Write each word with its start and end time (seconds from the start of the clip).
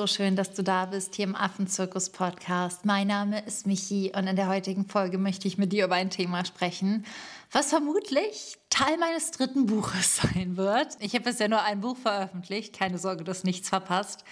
so 0.00 0.06
schön, 0.06 0.34
dass 0.34 0.54
du 0.54 0.62
da 0.62 0.86
bist 0.86 1.14
hier 1.16 1.26
im 1.26 1.36
Affenzirkus 1.36 2.08
Podcast. 2.08 2.86
Mein 2.86 3.08
Name 3.08 3.44
ist 3.44 3.66
Michi 3.66 4.10
und 4.16 4.28
in 4.28 4.34
der 4.34 4.48
heutigen 4.48 4.86
Folge 4.86 5.18
möchte 5.18 5.46
ich 5.46 5.58
mit 5.58 5.74
dir 5.74 5.84
über 5.84 5.96
ein 5.96 6.08
Thema 6.08 6.42
sprechen, 6.46 7.04
was 7.52 7.68
vermutlich 7.68 8.56
Teil 8.70 8.96
meines 8.96 9.30
dritten 9.30 9.66
Buches 9.66 10.16
sein 10.16 10.56
wird. 10.56 10.96
Ich 11.00 11.12
habe 11.12 11.24
bisher 11.24 11.50
nur 11.50 11.60
ein 11.60 11.82
Buch 11.82 11.98
veröffentlicht, 11.98 12.74
keine 12.78 12.96
Sorge, 12.96 13.24
dass 13.24 13.44
nichts 13.44 13.68
verpasst. 13.68 14.24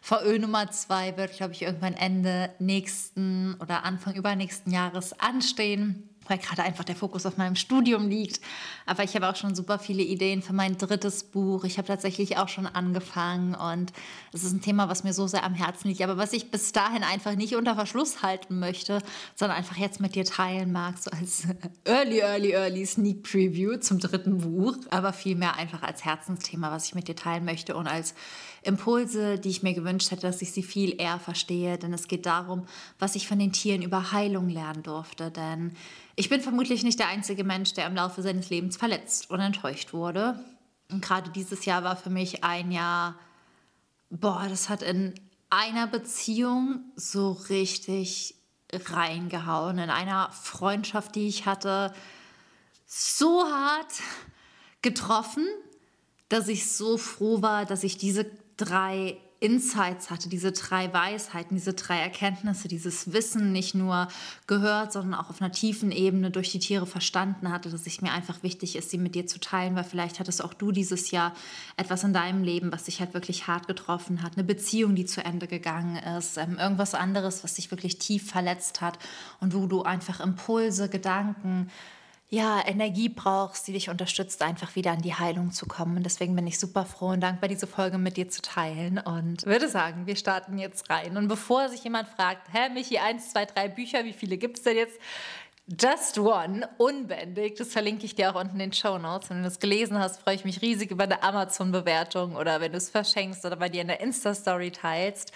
VÖ 0.00 0.40
Nummer 0.40 0.72
2 0.72 1.16
wird, 1.16 1.36
glaube 1.36 1.52
ich, 1.52 1.62
irgendwann 1.62 1.94
Ende 1.94 2.50
nächsten 2.58 3.54
oder 3.60 3.84
Anfang 3.84 4.16
übernächsten 4.16 4.72
Jahres 4.72 5.20
anstehen 5.20 6.11
weil 6.28 6.38
gerade 6.38 6.62
einfach 6.62 6.84
der 6.84 6.96
Fokus 6.96 7.26
auf 7.26 7.36
meinem 7.36 7.56
Studium 7.56 8.08
liegt. 8.08 8.40
Aber 8.86 9.02
ich 9.04 9.14
habe 9.14 9.28
auch 9.28 9.36
schon 9.36 9.54
super 9.54 9.78
viele 9.78 10.02
Ideen 10.02 10.42
für 10.42 10.52
mein 10.52 10.78
drittes 10.78 11.24
Buch. 11.24 11.64
Ich 11.64 11.78
habe 11.78 11.88
tatsächlich 11.88 12.38
auch 12.38 12.48
schon 12.48 12.66
angefangen 12.66 13.54
und 13.54 13.92
es 14.32 14.44
ist 14.44 14.52
ein 14.52 14.60
Thema, 14.60 14.88
was 14.88 15.04
mir 15.04 15.12
so 15.12 15.26
sehr 15.26 15.44
am 15.44 15.54
Herzen 15.54 15.88
liegt, 15.88 16.02
aber 16.02 16.16
was 16.16 16.32
ich 16.32 16.50
bis 16.50 16.72
dahin 16.72 17.04
einfach 17.04 17.34
nicht 17.34 17.56
unter 17.56 17.74
Verschluss 17.74 18.22
halten 18.22 18.58
möchte, 18.58 19.02
sondern 19.34 19.56
einfach 19.56 19.76
jetzt 19.76 20.00
mit 20.00 20.14
dir 20.14 20.24
teilen 20.24 20.72
mag, 20.72 20.98
so 20.98 21.10
als 21.10 21.44
early, 21.84 22.20
early, 22.20 22.52
early 22.52 22.86
Sneak 22.86 23.22
Preview 23.22 23.76
zum 23.78 23.98
dritten 23.98 24.38
Buch, 24.38 24.76
aber 24.90 25.12
vielmehr 25.12 25.56
einfach 25.56 25.82
als 25.82 26.04
Herzensthema, 26.04 26.70
was 26.70 26.86
ich 26.86 26.94
mit 26.94 27.08
dir 27.08 27.16
teilen 27.16 27.44
möchte 27.44 27.76
und 27.76 27.86
als 27.86 28.14
Impulse, 28.62 29.38
die 29.38 29.48
ich 29.48 29.62
mir 29.62 29.74
gewünscht 29.74 30.10
hätte, 30.10 30.22
dass 30.22 30.42
ich 30.42 30.52
sie 30.52 30.62
viel 30.62 31.00
eher 31.00 31.18
verstehe. 31.18 31.78
Denn 31.78 31.92
es 31.92 32.08
geht 32.08 32.26
darum, 32.26 32.66
was 32.98 33.16
ich 33.16 33.26
von 33.26 33.38
den 33.38 33.52
Tieren 33.52 33.82
über 33.82 34.12
Heilung 34.12 34.48
lernen 34.48 34.82
durfte. 34.82 35.30
Denn 35.30 35.76
ich 36.14 36.28
bin 36.28 36.40
vermutlich 36.40 36.84
nicht 36.84 36.98
der 36.98 37.08
einzige 37.08 37.44
Mensch, 37.44 37.74
der 37.74 37.86
im 37.86 37.94
Laufe 37.94 38.22
seines 38.22 38.50
Lebens 38.50 38.76
verletzt 38.76 39.30
und 39.30 39.40
enttäuscht 39.40 39.92
wurde. 39.92 40.38
Und 40.90 41.02
gerade 41.02 41.30
dieses 41.30 41.64
Jahr 41.64 41.84
war 41.84 41.96
für 41.96 42.10
mich 42.10 42.44
ein 42.44 42.70
Jahr, 42.70 43.18
boah, 44.10 44.46
das 44.48 44.68
hat 44.68 44.82
in 44.82 45.14
einer 45.50 45.86
Beziehung 45.86 46.84
so 46.96 47.32
richtig 47.32 48.36
reingehauen. 48.72 49.78
In 49.78 49.90
einer 49.90 50.30
Freundschaft, 50.30 51.14
die 51.14 51.28
ich 51.28 51.46
hatte, 51.46 51.92
so 52.86 53.44
hart 53.44 53.92
getroffen, 54.82 55.46
dass 56.28 56.48
ich 56.48 56.70
so 56.70 56.96
froh 56.96 57.42
war, 57.42 57.66
dass 57.66 57.84
ich 57.84 57.98
diese 57.98 58.30
drei 58.56 59.18
Insights 59.42 60.08
hatte, 60.08 60.28
diese 60.28 60.52
drei 60.52 60.92
Weisheiten, 60.94 61.56
diese 61.56 61.74
drei 61.74 61.98
Erkenntnisse, 61.98 62.68
dieses 62.68 63.12
Wissen 63.12 63.50
nicht 63.50 63.74
nur 63.74 64.06
gehört, 64.46 64.92
sondern 64.92 65.18
auch 65.18 65.30
auf 65.30 65.42
einer 65.42 65.50
tiefen 65.50 65.90
Ebene 65.90 66.30
durch 66.30 66.52
die 66.52 66.60
Tiere 66.60 66.86
verstanden 66.86 67.50
hatte, 67.50 67.68
dass 67.68 67.84
es 67.84 68.00
mir 68.00 68.12
einfach 68.12 68.44
wichtig 68.44 68.76
ist, 68.76 68.90
sie 68.90 68.98
mit 68.98 69.16
dir 69.16 69.26
zu 69.26 69.40
teilen, 69.40 69.74
weil 69.74 69.82
vielleicht 69.82 70.20
hattest 70.20 70.44
auch 70.44 70.54
du 70.54 70.70
dieses 70.70 71.10
Jahr 71.10 71.34
etwas 71.76 72.04
in 72.04 72.12
deinem 72.12 72.44
Leben, 72.44 72.70
was 72.70 72.84
dich 72.84 73.00
halt 73.00 73.14
wirklich 73.14 73.48
hart 73.48 73.66
getroffen 73.66 74.22
hat, 74.22 74.34
eine 74.36 74.44
Beziehung, 74.44 74.94
die 74.94 75.06
zu 75.06 75.24
Ende 75.24 75.48
gegangen 75.48 75.96
ist, 75.96 76.36
ähm, 76.36 76.56
irgendwas 76.56 76.94
anderes, 76.94 77.42
was 77.42 77.54
dich 77.54 77.72
wirklich 77.72 77.98
tief 77.98 78.30
verletzt 78.30 78.80
hat 78.80 78.96
und 79.40 79.54
wo 79.54 79.66
du 79.66 79.82
einfach 79.82 80.20
Impulse, 80.20 80.88
Gedanken, 80.88 81.68
ja, 82.32 82.66
Energie 82.66 83.10
brauchst, 83.10 83.68
die 83.68 83.74
dich 83.74 83.90
unterstützt, 83.90 84.40
einfach 84.40 84.74
wieder 84.74 84.92
an 84.92 85.02
die 85.02 85.12
Heilung 85.12 85.52
zu 85.52 85.66
kommen. 85.66 85.98
Und 85.98 86.02
deswegen 86.04 86.34
bin 86.34 86.46
ich 86.46 86.58
super 86.58 86.86
froh 86.86 87.08
und 87.08 87.20
dankbar, 87.20 87.46
diese 87.46 87.66
Folge 87.66 87.98
mit 87.98 88.16
dir 88.16 88.30
zu 88.30 88.40
teilen. 88.40 88.98
Und 88.98 89.44
würde 89.44 89.68
sagen, 89.68 90.06
wir 90.06 90.16
starten 90.16 90.56
jetzt 90.56 90.88
rein. 90.88 91.18
Und 91.18 91.28
bevor 91.28 91.68
sich 91.68 91.84
jemand 91.84 92.08
fragt, 92.08 92.48
hä, 92.50 92.70
Michi, 92.70 92.96
eins, 92.96 93.32
zwei, 93.32 93.44
drei 93.44 93.68
Bücher, 93.68 94.06
wie 94.06 94.14
viele 94.14 94.38
gibt 94.38 94.56
es 94.56 94.64
denn 94.64 94.78
jetzt? 94.78 94.98
Just 95.78 96.18
One, 96.18 96.66
unbändig, 96.78 97.56
das 97.56 97.68
verlinke 97.68 98.06
ich 98.06 98.14
dir 98.14 98.30
auch 98.30 98.40
unten 98.40 98.54
in 98.54 98.70
den 98.70 98.72
Show 98.72 98.96
Notes. 98.96 99.28
Wenn 99.28 99.36
du 99.36 99.44
das 99.44 99.60
gelesen 99.60 99.98
hast, 99.98 100.22
freue 100.22 100.34
ich 100.34 100.46
mich 100.46 100.62
riesig 100.62 100.90
über 100.90 101.04
eine 101.04 101.22
Amazon-Bewertung 101.22 102.36
oder 102.36 102.62
wenn 102.62 102.72
du 102.72 102.78
es 102.78 102.88
verschenkst 102.88 103.44
oder 103.44 103.56
bei 103.56 103.68
dir 103.68 103.82
in 103.82 103.88
der 103.88 104.00
Insta-Story 104.00 104.70
teilst. 104.70 105.32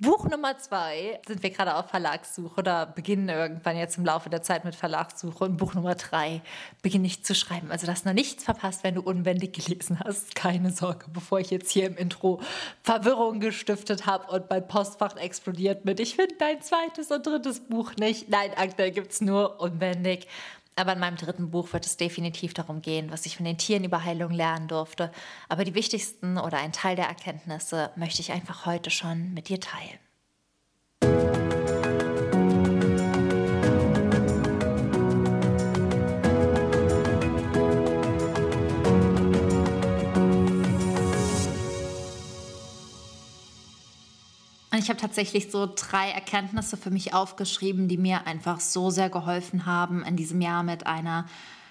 Buch 0.00 0.28
Nummer 0.28 0.56
zwei 0.58 1.18
sind 1.26 1.42
wir 1.42 1.50
gerade 1.50 1.74
auf 1.74 1.90
Verlagssuche 1.90 2.60
oder 2.60 2.86
beginnen 2.86 3.28
irgendwann 3.28 3.76
jetzt 3.76 3.98
im 3.98 4.04
Laufe 4.04 4.30
der 4.30 4.42
Zeit 4.42 4.64
mit 4.64 4.76
Verlagssuche. 4.76 5.42
Und 5.42 5.56
Buch 5.56 5.74
Nummer 5.74 5.96
drei 5.96 6.40
beginne 6.82 7.08
ich 7.08 7.24
zu 7.24 7.34
schreiben. 7.34 7.72
Also, 7.72 7.88
dass 7.88 8.04
noch 8.04 8.12
nichts 8.12 8.44
verpasst, 8.44 8.84
wenn 8.84 8.94
du 8.94 9.00
unbändig 9.00 9.54
gelesen 9.54 9.98
hast. 9.98 10.36
Keine 10.36 10.70
Sorge, 10.70 11.06
bevor 11.12 11.40
ich 11.40 11.50
jetzt 11.50 11.72
hier 11.72 11.86
im 11.86 11.96
Intro 11.96 12.40
Verwirrung 12.84 13.40
gestiftet 13.40 14.06
habe 14.06 14.30
und 14.32 14.48
mein 14.48 14.68
Postfach 14.68 15.16
explodiert 15.16 15.84
mit, 15.84 15.98
ich 15.98 16.14
finde 16.14 16.36
dein 16.38 16.62
zweites 16.62 17.10
und 17.10 17.26
drittes 17.26 17.58
Buch 17.58 17.96
nicht. 17.96 18.28
Nein, 18.28 18.52
aktuell 18.54 18.92
gibt 18.92 19.10
es 19.10 19.20
nur 19.20 19.60
unbändig. 19.60 20.28
Aber 20.78 20.92
in 20.92 21.00
meinem 21.00 21.16
dritten 21.16 21.50
Buch 21.50 21.72
wird 21.72 21.84
es 21.86 21.96
definitiv 21.96 22.54
darum 22.54 22.82
gehen, 22.82 23.10
was 23.10 23.26
ich 23.26 23.36
von 23.36 23.44
den 23.44 23.58
Tieren 23.58 23.82
über 23.82 24.04
Heilung 24.04 24.30
lernen 24.30 24.68
durfte. 24.68 25.10
Aber 25.48 25.64
die 25.64 25.74
wichtigsten 25.74 26.38
oder 26.38 26.58
ein 26.58 26.72
Teil 26.72 26.94
der 26.94 27.06
Erkenntnisse 27.06 27.90
möchte 27.96 28.20
ich 28.20 28.30
einfach 28.30 28.64
heute 28.64 28.90
schon 28.90 29.34
mit 29.34 29.48
dir 29.48 29.58
teilen. 29.58 29.98
Und 44.78 44.84
ich 44.84 44.90
habe 44.90 45.00
tatsächlich 45.00 45.50
so 45.50 45.68
drei 45.74 46.10
Erkenntnisse 46.10 46.76
für 46.76 46.92
mich 46.92 47.12
aufgeschrieben, 47.12 47.88
die 47.88 47.98
mir 47.98 48.28
einfach 48.28 48.60
so 48.60 48.90
sehr 48.90 49.10
geholfen 49.10 49.66
haben, 49.66 50.04
in 50.04 50.14
diesem 50.14 50.40
Jahr 50.40 50.62
mit 50.62 50.86
einer 50.86 51.26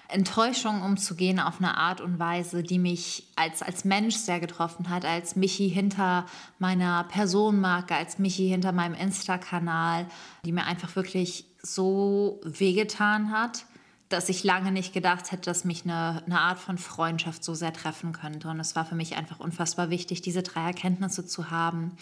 Enttäuschung 0.08 0.82
umzugehen 0.82 1.40
auf 1.40 1.54
eine 1.58 1.78
Art 1.78 2.02
und 2.02 2.18
Weise, 2.18 2.62
die 2.62 2.78
mich 2.78 3.26
als, 3.34 3.62
als 3.62 3.86
Mensch 3.86 4.14
sehr 4.16 4.40
getroffen 4.40 4.90
hat, 4.90 5.06
als 5.06 5.36
Michi 5.36 5.70
hinter 5.70 6.26
meiner 6.58 7.04
Personenmarke, 7.04 7.94
als 7.94 8.18
Michi 8.18 8.46
hinter 8.46 8.72
meinem 8.72 8.92
Insta-Kanal, 8.92 10.04
die 10.44 10.52
mir 10.52 10.66
einfach 10.66 10.94
wirklich 10.94 11.46
so 11.62 12.42
wehgetan 12.44 13.32
hat, 13.32 13.64
dass 14.10 14.28
ich 14.28 14.44
lange 14.44 14.70
nicht 14.70 14.92
gedacht 14.92 15.32
hätte, 15.32 15.44
dass 15.44 15.64
mich 15.64 15.84
eine, 15.84 16.22
eine 16.26 16.40
Art 16.40 16.58
von 16.58 16.76
Freundschaft 16.76 17.42
so 17.42 17.54
sehr 17.54 17.72
treffen 17.72 18.12
könnte. 18.12 18.48
Und 18.48 18.60
es 18.60 18.76
war 18.76 18.84
für 18.84 18.96
mich 18.96 19.16
einfach 19.16 19.40
unfassbar 19.40 19.88
wichtig, 19.88 20.20
diese 20.20 20.42
drei 20.42 20.66
Erkenntnisse 20.66 21.24
zu 21.24 21.50
haben. 21.50 21.96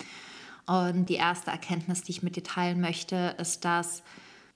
Und 0.67 1.09
die 1.09 1.15
erste 1.15 1.51
Erkenntnis, 1.51 2.03
die 2.03 2.11
ich 2.13 2.23
mit 2.23 2.37
dir 2.37 2.43
teilen 2.43 2.81
möchte, 2.81 3.37
ist, 3.39 3.65
dass 3.65 4.03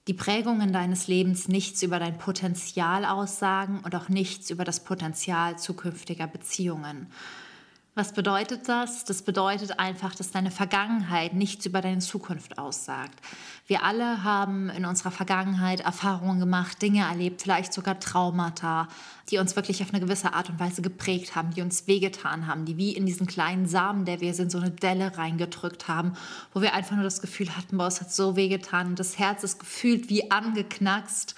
die 0.08 0.14
Prägungen 0.14 0.72
deines 0.72 1.06
Lebens 1.06 1.46
nichts 1.46 1.82
über 1.82 1.98
dein 1.98 2.18
Potenzial 2.18 3.04
aussagen 3.04 3.80
und 3.84 3.94
auch 3.94 4.08
nichts 4.08 4.50
über 4.50 4.64
das 4.64 4.82
Potenzial 4.82 5.58
zukünftiger 5.58 6.26
Beziehungen. 6.26 7.06
Was 7.96 8.12
bedeutet 8.12 8.68
das? 8.68 9.04
Das 9.04 9.22
bedeutet 9.22 9.80
einfach, 9.80 10.14
dass 10.14 10.30
deine 10.30 10.52
Vergangenheit 10.52 11.34
nichts 11.34 11.66
über 11.66 11.80
deine 11.80 11.98
Zukunft 11.98 12.56
aussagt. 12.56 13.18
Wir 13.66 13.82
alle 13.82 14.22
haben 14.22 14.70
in 14.70 14.84
unserer 14.84 15.10
Vergangenheit 15.10 15.80
Erfahrungen 15.80 16.38
gemacht, 16.38 16.80
Dinge 16.80 17.02
erlebt, 17.02 17.42
vielleicht 17.42 17.72
sogar 17.72 17.98
Traumata, 17.98 18.86
die 19.28 19.38
uns 19.38 19.56
wirklich 19.56 19.82
auf 19.82 19.92
eine 19.92 19.98
gewisse 19.98 20.34
Art 20.34 20.48
und 20.50 20.60
Weise 20.60 20.82
geprägt 20.82 21.34
haben, 21.34 21.50
die 21.50 21.62
uns 21.62 21.88
wehgetan 21.88 22.46
haben, 22.46 22.64
die 22.64 22.76
wie 22.76 22.94
in 22.94 23.06
diesen 23.06 23.26
kleinen 23.26 23.66
Samen, 23.66 24.04
der 24.04 24.20
wir 24.20 24.34
sind, 24.34 24.52
so 24.52 24.58
eine 24.58 24.70
Delle 24.70 25.18
reingedrückt 25.18 25.88
haben, 25.88 26.12
wo 26.54 26.62
wir 26.62 26.74
einfach 26.74 26.94
nur 26.94 27.04
das 27.04 27.20
Gefühl 27.20 27.56
hatten, 27.56 27.76
boah, 27.76 27.88
es 27.88 28.00
hat 28.00 28.12
so 28.12 28.36
wehgetan, 28.36 28.94
das 28.94 29.18
Herz 29.18 29.42
ist 29.42 29.58
gefühlt 29.58 30.08
wie 30.08 30.30
angeknackst. 30.30 31.34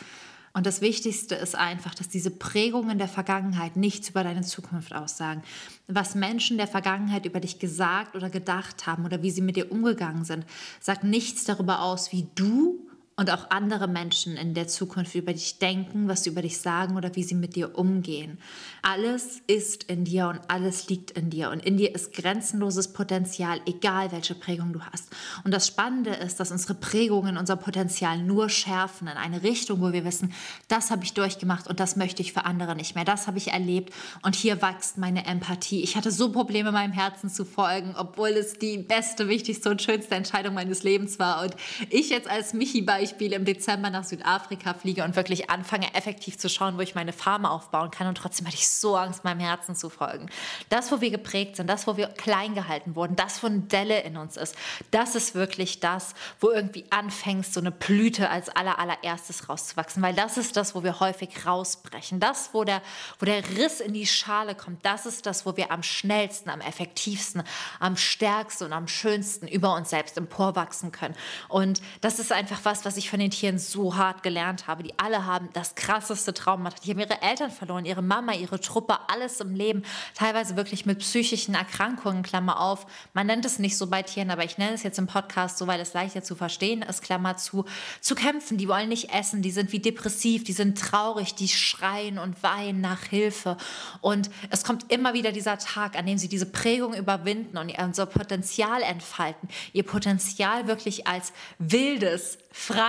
Und 0.54 0.66
das 0.66 0.82
Wichtigste 0.82 1.34
ist 1.34 1.54
einfach, 1.54 1.94
dass 1.94 2.08
diese 2.08 2.30
Prägungen 2.30 2.98
der 2.98 3.08
Vergangenheit 3.08 3.76
nichts 3.76 4.10
über 4.10 4.22
deine 4.22 4.42
Zukunft 4.42 4.94
aussagen. 4.94 5.42
Was 5.88 6.14
Menschen 6.14 6.58
der 6.58 6.66
Vergangenheit 6.66 7.24
über 7.24 7.40
dich 7.40 7.58
gesagt 7.58 8.14
oder 8.14 8.28
gedacht 8.28 8.86
haben 8.86 9.06
oder 9.06 9.22
wie 9.22 9.30
sie 9.30 9.40
mit 9.40 9.56
dir 9.56 9.72
umgegangen 9.72 10.24
sind, 10.24 10.44
sagt 10.80 11.04
nichts 11.04 11.44
darüber 11.44 11.80
aus, 11.80 12.12
wie 12.12 12.28
du 12.34 12.86
und 13.22 13.30
auch 13.30 13.50
andere 13.50 13.86
Menschen 13.86 14.36
in 14.36 14.52
der 14.52 14.66
Zukunft 14.66 15.14
über 15.14 15.32
dich 15.32 15.60
denken, 15.60 16.08
was 16.08 16.24
sie 16.24 16.30
über 16.30 16.42
dich 16.42 16.58
sagen 16.58 16.96
oder 16.96 17.14
wie 17.14 17.22
sie 17.22 17.36
mit 17.36 17.54
dir 17.54 17.78
umgehen. 17.78 18.36
Alles 18.82 19.42
ist 19.46 19.84
in 19.84 20.04
dir 20.04 20.26
und 20.26 20.40
alles 20.48 20.88
liegt 20.88 21.12
in 21.12 21.30
dir 21.30 21.50
und 21.50 21.64
in 21.64 21.76
dir 21.76 21.94
ist 21.94 22.12
grenzenloses 22.14 22.92
Potenzial, 22.92 23.60
egal 23.64 24.10
welche 24.10 24.34
Prägung 24.34 24.72
du 24.72 24.80
hast. 24.80 25.06
Und 25.44 25.54
das 25.54 25.68
Spannende 25.68 26.10
ist, 26.10 26.40
dass 26.40 26.50
unsere 26.50 26.74
Prägungen 26.74 27.36
unser 27.36 27.54
Potenzial 27.54 28.18
nur 28.18 28.48
schärfen 28.48 29.06
in 29.06 29.16
eine 29.16 29.44
Richtung, 29.44 29.80
wo 29.80 29.92
wir 29.92 30.04
wissen, 30.04 30.32
das 30.66 30.90
habe 30.90 31.04
ich 31.04 31.14
durchgemacht 31.14 31.68
und 31.68 31.78
das 31.78 31.94
möchte 31.94 32.22
ich 32.22 32.32
für 32.32 32.44
andere 32.44 32.74
nicht 32.74 32.96
mehr. 32.96 33.04
Das 33.04 33.28
habe 33.28 33.38
ich 33.38 33.52
erlebt 33.52 33.94
und 34.22 34.34
hier 34.34 34.60
wächst 34.60 34.98
meine 34.98 35.26
Empathie. 35.26 35.84
Ich 35.84 35.94
hatte 35.94 36.10
so 36.10 36.32
Probleme, 36.32 36.72
meinem 36.72 36.92
Herzen 36.92 37.30
zu 37.30 37.44
folgen, 37.44 37.94
obwohl 37.96 38.30
es 38.30 38.54
die 38.54 38.78
beste, 38.78 39.28
wichtigste 39.28 39.70
und 39.70 39.80
schönste 39.80 40.16
Entscheidung 40.16 40.54
meines 40.54 40.82
Lebens 40.82 41.20
war. 41.20 41.42
Und 41.42 41.54
ich 41.88 42.10
jetzt 42.10 42.28
als 42.28 42.52
Michi 42.52 42.82
bei 42.82 43.11
Beispiel 43.12 43.32
im 43.34 43.44
Dezember 43.44 43.90
nach 43.90 44.04
Südafrika 44.04 44.74
fliege 44.74 45.04
und 45.04 45.16
wirklich 45.16 45.50
anfange, 45.50 45.94
effektiv 45.94 46.38
zu 46.38 46.48
schauen, 46.48 46.78
wo 46.78 46.80
ich 46.80 46.94
meine 46.94 47.12
Farm 47.12 47.44
aufbauen 47.44 47.90
kann. 47.90 48.06
Und 48.06 48.16
trotzdem 48.16 48.46
hatte 48.46 48.56
ich 48.56 48.68
so 48.68 48.96
Angst, 48.96 49.22
meinem 49.22 49.40
Herzen 49.40 49.76
zu 49.76 49.90
folgen. 49.90 50.30
Das, 50.70 50.90
wo 50.90 51.00
wir 51.00 51.10
geprägt 51.10 51.56
sind, 51.56 51.68
das, 51.68 51.86
wo 51.86 51.96
wir 51.96 52.08
klein 52.08 52.54
gehalten 52.54 52.96
wurden, 52.96 53.14
das, 53.14 53.42
wo 53.42 53.48
eine 53.48 53.60
Delle 53.60 54.00
in 54.00 54.16
uns 54.16 54.36
ist, 54.36 54.56
das 54.90 55.14
ist 55.14 55.34
wirklich 55.34 55.80
das, 55.80 56.14
wo 56.40 56.50
irgendwie 56.50 56.86
anfängst, 56.90 57.52
so 57.52 57.60
eine 57.60 57.70
Blüte 57.70 58.30
als 58.30 58.48
aller, 58.48 58.78
allererstes 58.78 59.48
rauszuwachsen. 59.48 60.02
Weil 60.02 60.14
das 60.14 60.38
ist 60.38 60.56
das, 60.56 60.74
wo 60.74 60.82
wir 60.82 61.00
häufig 61.00 61.46
rausbrechen. 61.46 62.18
Das, 62.18 62.50
wo 62.52 62.64
der, 62.64 62.80
wo 63.18 63.26
der 63.26 63.46
Riss 63.56 63.80
in 63.80 63.92
die 63.92 64.06
Schale 64.06 64.54
kommt, 64.54 64.84
das 64.86 65.06
ist 65.06 65.26
das, 65.26 65.44
wo 65.44 65.56
wir 65.56 65.70
am 65.70 65.82
schnellsten, 65.82 66.48
am 66.48 66.60
effektivsten, 66.60 67.42
am 67.78 67.96
stärksten 67.96 68.64
und 68.64 68.72
am 68.72 68.88
schönsten 68.88 69.48
über 69.48 69.74
uns 69.74 69.90
selbst 69.90 70.16
emporwachsen 70.16 70.92
können. 70.92 71.14
Und 71.48 71.82
das 72.00 72.18
ist 72.18 72.32
einfach 72.32 72.60
was, 72.62 72.84
was 72.84 72.91
ich 72.96 73.10
von 73.10 73.20
den 73.20 73.30
Tieren 73.30 73.58
so 73.58 73.96
hart 73.96 74.22
gelernt 74.22 74.66
habe. 74.66 74.82
Die 74.82 74.98
alle 74.98 75.26
haben 75.26 75.48
das 75.52 75.74
krasseste 75.74 76.34
Trauma. 76.34 76.70
Die 76.84 76.90
haben 76.90 76.98
ihre 76.98 77.22
Eltern 77.22 77.50
verloren, 77.50 77.84
ihre 77.84 78.02
Mama, 78.02 78.34
ihre 78.34 78.60
Truppe, 78.60 78.98
alles 79.08 79.40
im 79.40 79.54
Leben. 79.54 79.82
Teilweise 80.14 80.56
wirklich 80.56 80.86
mit 80.86 80.98
psychischen 81.00 81.54
Erkrankungen, 81.54 82.22
Klammer 82.22 82.60
auf. 82.60 82.86
Man 83.14 83.26
nennt 83.26 83.44
es 83.44 83.58
nicht 83.58 83.76
so 83.76 83.86
bei 83.86 84.02
Tieren, 84.02 84.30
aber 84.30 84.44
ich 84.44 84.58
nenne 84.58 84.74
es 84.74 84.82
jetzt 84.82 84.98
im 84.98 85.06
Podcast 85.06 85.58
so, 85.58 85.66
weil 85.66 85.80
es 85.80 85.94
leichter 85.94 86.22
zu 86.22 86.34
verstehen 86.34 86.82
ist, 86.82 87.02
Klammer 87.02 87.36
zu, 87.36 87.64
zu 88.00 88.14
kämpfen. 88.14 88.58
Die 88.58 88.68
wollen 88.68 88.88
nicht 88.88 89.12
essen, 89.12 89.42
die 89.42 89.50
sind 89.50 89.72
wie 89.72 89.80
depressiv, 89.80 90.44
die 90.44 90.52
sind 90.52 90.78
traurig, 90.78 91.34
die 91.34 91.48
schreien 91.48 92.18
und 92.18 92.42
weinen 92.42 92.80
nach 92.80 93.04
Hilfe. 93.04 93.56
Und 94.00 94.30
es 94.50 94.64
kommt 94.64 94.92
immer 94.92 95.14
wieder 95.14 95.32
dieser 95.32 95.58
Tag, 95.58 95.96
an 95.96 96.06
dem 96.06 96.18
sie 96.18 96.28
diese 96.28 96.46
Prägung 96.46 96.94
überwinden 96.94 97.56
und 97.58 97.68
ihr 97.68 98.06
Potenzial 98.06 98.82
entfalten, 98.82 99.48
ihr 99.72 99.84
Potenzial 99.84 100.66
wirklich 100.66 101.06
als 101.06 101.32
wildes, 101.58 102.38
freies, 102.50 102.81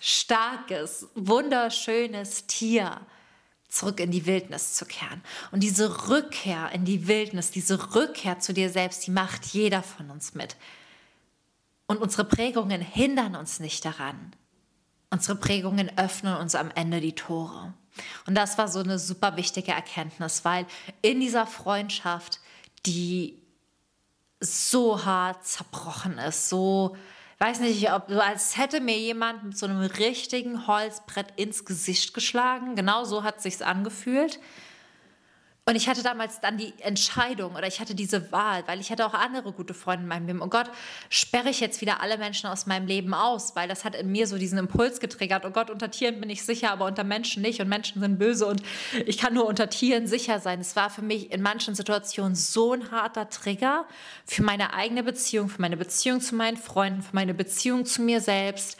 starkes, 0.00 1.08
wunderschönes 1.14 2.46
Tier 2.46 3.00
zurück 3.68 4.00
in 4.00 4.10
die 4.10 4.26
Wildnis 4.26 4.74
zu 4.74 4.84
kehren. 4.84 5.22
Und 5.52 5.62
diese 5.62 6.08
Rückkehr 6.08 6.70
in 6.72 6.84
die 6.84 7.06
Wildnis, 7.06 7.50
diese 7.50 7.94
Rückkehr 7.94 8.40
zu 8.40 8.52
dir 8.52 8.70
selbst, 8.70 9.06
die 9.06 9.10
macht 9.10 9.46
jeder 9.46 9.82
von 9.82 10.10
uns 10.10 10.34
mit. 10.34 10.56
Und 11.86 11.98
unsere 11.98 12.24
Prägungen 12.24 12.80
hindern 12.80 13.36
uns 13.36 13.60
nicht 13.60 13.84
daran. 13.84 14.32
Unsere 15.10 15.36
Prägungen 15.36 15.96
öffnen 15.98 16.36
uns 16.36 16.54
am 16.54 16.70
Ende 16.74 17.00
die 17.00 17.14
Tore. 17.14 17.74
Und 18.26 18.34
das 18.34 18.58
war 18.58 18.68
so 18.68 18.80
eine 18.80 18.98
super 18.98 19.36
wichtige 19.36 19.72
Erkenntnis, 19.72 20.44
weil 20.44 20.66
in 21.02 21.20
dieser 21.20 21.46
Freundschaft, 21.46 22.40
die 22.86 23.38
so 24.40 25.04
hart 25.04 25.44
zerbrochen 25.46 26.18
ist, 26.18 26.48
so, 26.48 26.96
weiß 27.40 27.60
nicht, 27.60 27.90
ob 27.92 28.10
als 28.10 28.58
hätte 28.58 28.80
mir 28.80 28.98
jemand 28.98 29.44
mit 29.44 29.58
so 29.58 29.66
einem 29.66 29.80
richtigen 29.80 30.66
Holzbrett 30.66 31.32
ins 31.36 31.64
Gesicht 31.64 32.12
geschlagen. 32.12 32.76
Genau 32.76 33.04
so 33.04 33.22
hat 33.22 33.40
sich's 33.40 33.62
angefühlt. 33.62 34.38
Und 35.66 35.76
ich 35.76 35.88
hatte 35.88 36.02
damals 36.02 36.40
dann 36.40 36.56
die 36.56 36.72
Entscheidung 36.80 37.54
oder 37.54 37.66
ich 37.66 37.80
hatte 37.80 37.94
diese 37.94 38.32
Wahl, 38.32 38.64
weil 38.66 38.80
ich 38.80 38.90
hatte 38.90 39.06
auch 39.06 39.14
andere 39.14 39.52
gute 39.52 39.74
Freunde 39.74 40.02
in 40.02 40.08
meinem 40.08 40.26
Leben. 40.26 40.42
Oh 40.42 40.48
Gott, 40.48 40.70
sperre 41.10 41.50
ich 41.50 41.60
jetzt 41.60 41.80
wieder 41.80 42.00
alle 42.00 42.18
Menschen 42.18 42.48
aus 42.48 42.66
meinem 42.66 42.86
Leben 42.86 43.14
aus, 43.14 43.54
weil 43.54 43.68
das 43.68 43.84
hat 43.84 43.94
in 43.94 44.10
mir 44.10 44.26
so 44.26 44.36
diesen 44.36 44.58
Impuls 44.58 44.98
getriggert. 45.00 45.44
Oh 45.44 45.50
Gott, 45.50 45.70
unter 45.70 45.90
Tieren 45.90 46.20
bin 46.20 46.28
ich 46.28 46.44
sicher, 46.44 46.72
aber 46.72 46.86
unter 46.86 47.04
Menschen 47.04 47.42
nicht 47.42 47.60
und 47.60 47.68
Menschen 47.68 48.00
sind 48.00 48.18
böse 48.18 48.46
und 48.46 48.62
ich 49.06 49.18
kann 49.18 49.34
nur 49.34 49.46
unter 49.46 49.68
Tieren 49.70 50.06
sicher 50.06 50.40
sein. 50.40 50.60
Es 50.60 50.74
war 50.74 50.90
für 50.90 51.02
mich 51.02 51.30
in 51.30 51.40
manchen 51.40 51.76
Situationen 51.76 52.34
so 52.34 52.72
ein 52.72 52.90
harter 52.90 53.28
Trigger 53.28 53.86
für 54.24 54.42
meine 54.42 54.74
eigene 54.74 55.04
Beziehung, 55.04 55.48
für 55.48 55.60
meine 55.60 55.76
Beziehung 55.76 56.20
zu 56.20 56.34
meinen 56.34 56.56
Freunden, 56.56 57.02
für 57.02 57.14
meine 57.14 57.34
Beziehung 57.34 57.86
zu 57.86 58.02
mir 58.02 58.20
selbst. 58.20 58.76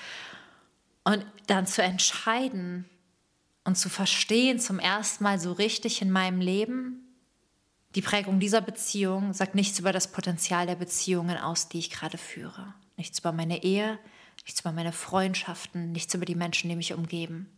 Und 1.04 1.24
dann 1.46 1.66
zu 1.66 1.82
entscheiden, 1.82 2.89
und 3.70 3.76
zu 3.76 3.88
verstehen 3.88 4.58
zum 4.58 4.80
ersten 4.80 5.22
Mal 5.22 5.38
so 5.38 5.52
richtig 5.52 6.02
in 6.02 6.10
meinem 6.10 6.40
Leben, 6.40 7.06
die 7.94 8.02
Prägung 8.02 8.40
dieser 8.40 8.60
Beziehung 8.60 9.32
sagt 9.32 9.54
nichts 9.54 9.78
über 9.78 9.92
das 9.92 10.10
Potenzial 10.10 10.66
der 10.66 10.74
Beziehungen 10.74 11.38
aus, 11.38 11.68
die 11.68 11.78
ich 11.78 11.90
gerade 11.90 12.18
führe. 12.18 12.74
Nichts 12.96 13.20
über 13.20 13.30
meine 13.30 13.62
Ehe, 13.62 13.98
nichts 14.44 14.60
über 14.60 14.72
meine 14.72 14.92
Freundschaften, 14.92 15.92
nichts 15.92 16.14
über 16.14 16.24
die 16.24 16.34
Menschen, 16.34 16.68
die 16.68 16.74
mich 16.74 16.94
umgeben. 16.94 17.48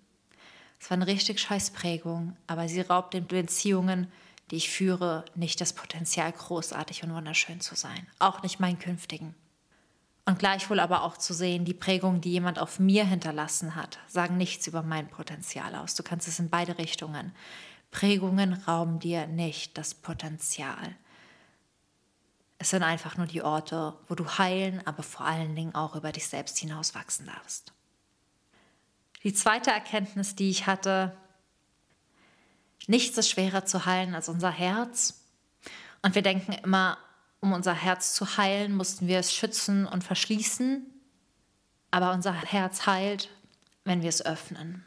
Es 0.79 0.91
war 0.91 0.97
eine 0.97 1.07
richtig 1.07 1.41
scheiß 1.41 1.71
Prägung, 1.71 2.37
aber 2.47 2.69
sie 2.69 2.83
raubt 2.83 3.15
den 3.15 3.27
Beziehungen, 3.27 4.13
die 4.51 4.57
ich 4.57 4.69
führe, 4.69 5.25
nicht 5.35 5.63
das 5.63 5.73
Potenzial, 5.73 6.31
großartig 6.33 7.05
und 7.05 7.15
wunderschön 7.15 7.61
zu 7.61 7.75
sein. 7.75 8.07
Auch 8.19 8.43
nicht 8.43 8.61
meinen 8.61 8.79
künftigen. 8.79 9.35
Und 10.25 10.39
gleichwohl 10.39 10.79
aber 10.79 11.03
auch 11.03 11.17
zu 11.17 11.35
sehen, 11.35 11.65
die 11.65 11.75
Prägung, 11.75 12.21
die 12.21 12.31
jemand 12.31 12.59
auf 12.61 12.79
mir 12.79 13.05
hinterlassen 13.05 13.75
hat, 13.75 13.99
sagen 14.07 14.37
nichts 14.37 14.67
über 14.69 14.83
mein 14.83 15.09
Potenzial 15.09 15.75
aus. 15.75 15.97
Du 15.97 16.05
kannst 16.05 16.29
es 16.29 16.39
in 16.39 16.49
beide 16.49 16.79
Richtungen. 16.79 17.33
Prägungen 17.91 18.53
rauben 18.53 19.01
dir 19.01 19.27
nicht 19.27 19.77
das 19.77 19.95
Potenzial. 19.95 20.97
Es 22.59 22.71
sind 22.71 22.85
einfach 22.85 23.17
nur 23.17 23.27
die 23.27 23.43
Orte, 23.43 23.95
wo 24.07 24.15
du 24.15 24.39
heilen, 24.39 24.87
aber 24.87 25.03
vor 25.03 25.27
allen 25.27 25.57
Dingen 25.57 25.75
auch 25.75 25.97
über 25.97 26.13
dich 26.13 26.29
selbst 26.29 26.57
hinauswachsen 26.59 27.27
darfst. 27.27 27.73
Die 29.25 29.35
zweite 29.35 29.71
Erkenntnis, 29.71 30.37
die 30.37 30.51
ich 30.51 30.67
hatte, 30.69 31.17
nichts 32.87 33.19
ist 33.19 33.31
schwerer 33.31 33.65
zu 33.65 33.85
heilen 33.85 34.15
als 34.15 34.29
unser 34.29 34.51
Herz. 34.51 35.25
Und 36.03 36.15
wir 36.15 36.23
denken 36.23 36.53
immer, 36.53 36.99
um 37.43 37.53
unser 37.53 37.75
Herz 37.75 38.15
zu 38.15 38.39
heilen, 38.39 38.75
mussten 38.75 39.09
wir 39.09 39.19
es 39.19 39.35
schützen 39.35 39.85
und 39.85 40.05
verschließen. 40.05 40.87
Aber 41.91 42.13
unser 42.13 42.33
Herz 42.33 42.87
heilt, 42.87 43.29
wenn 43.85 44.01
wir 44.01 44.09
es 44.09 44.25
öffnen. 44.25 44.87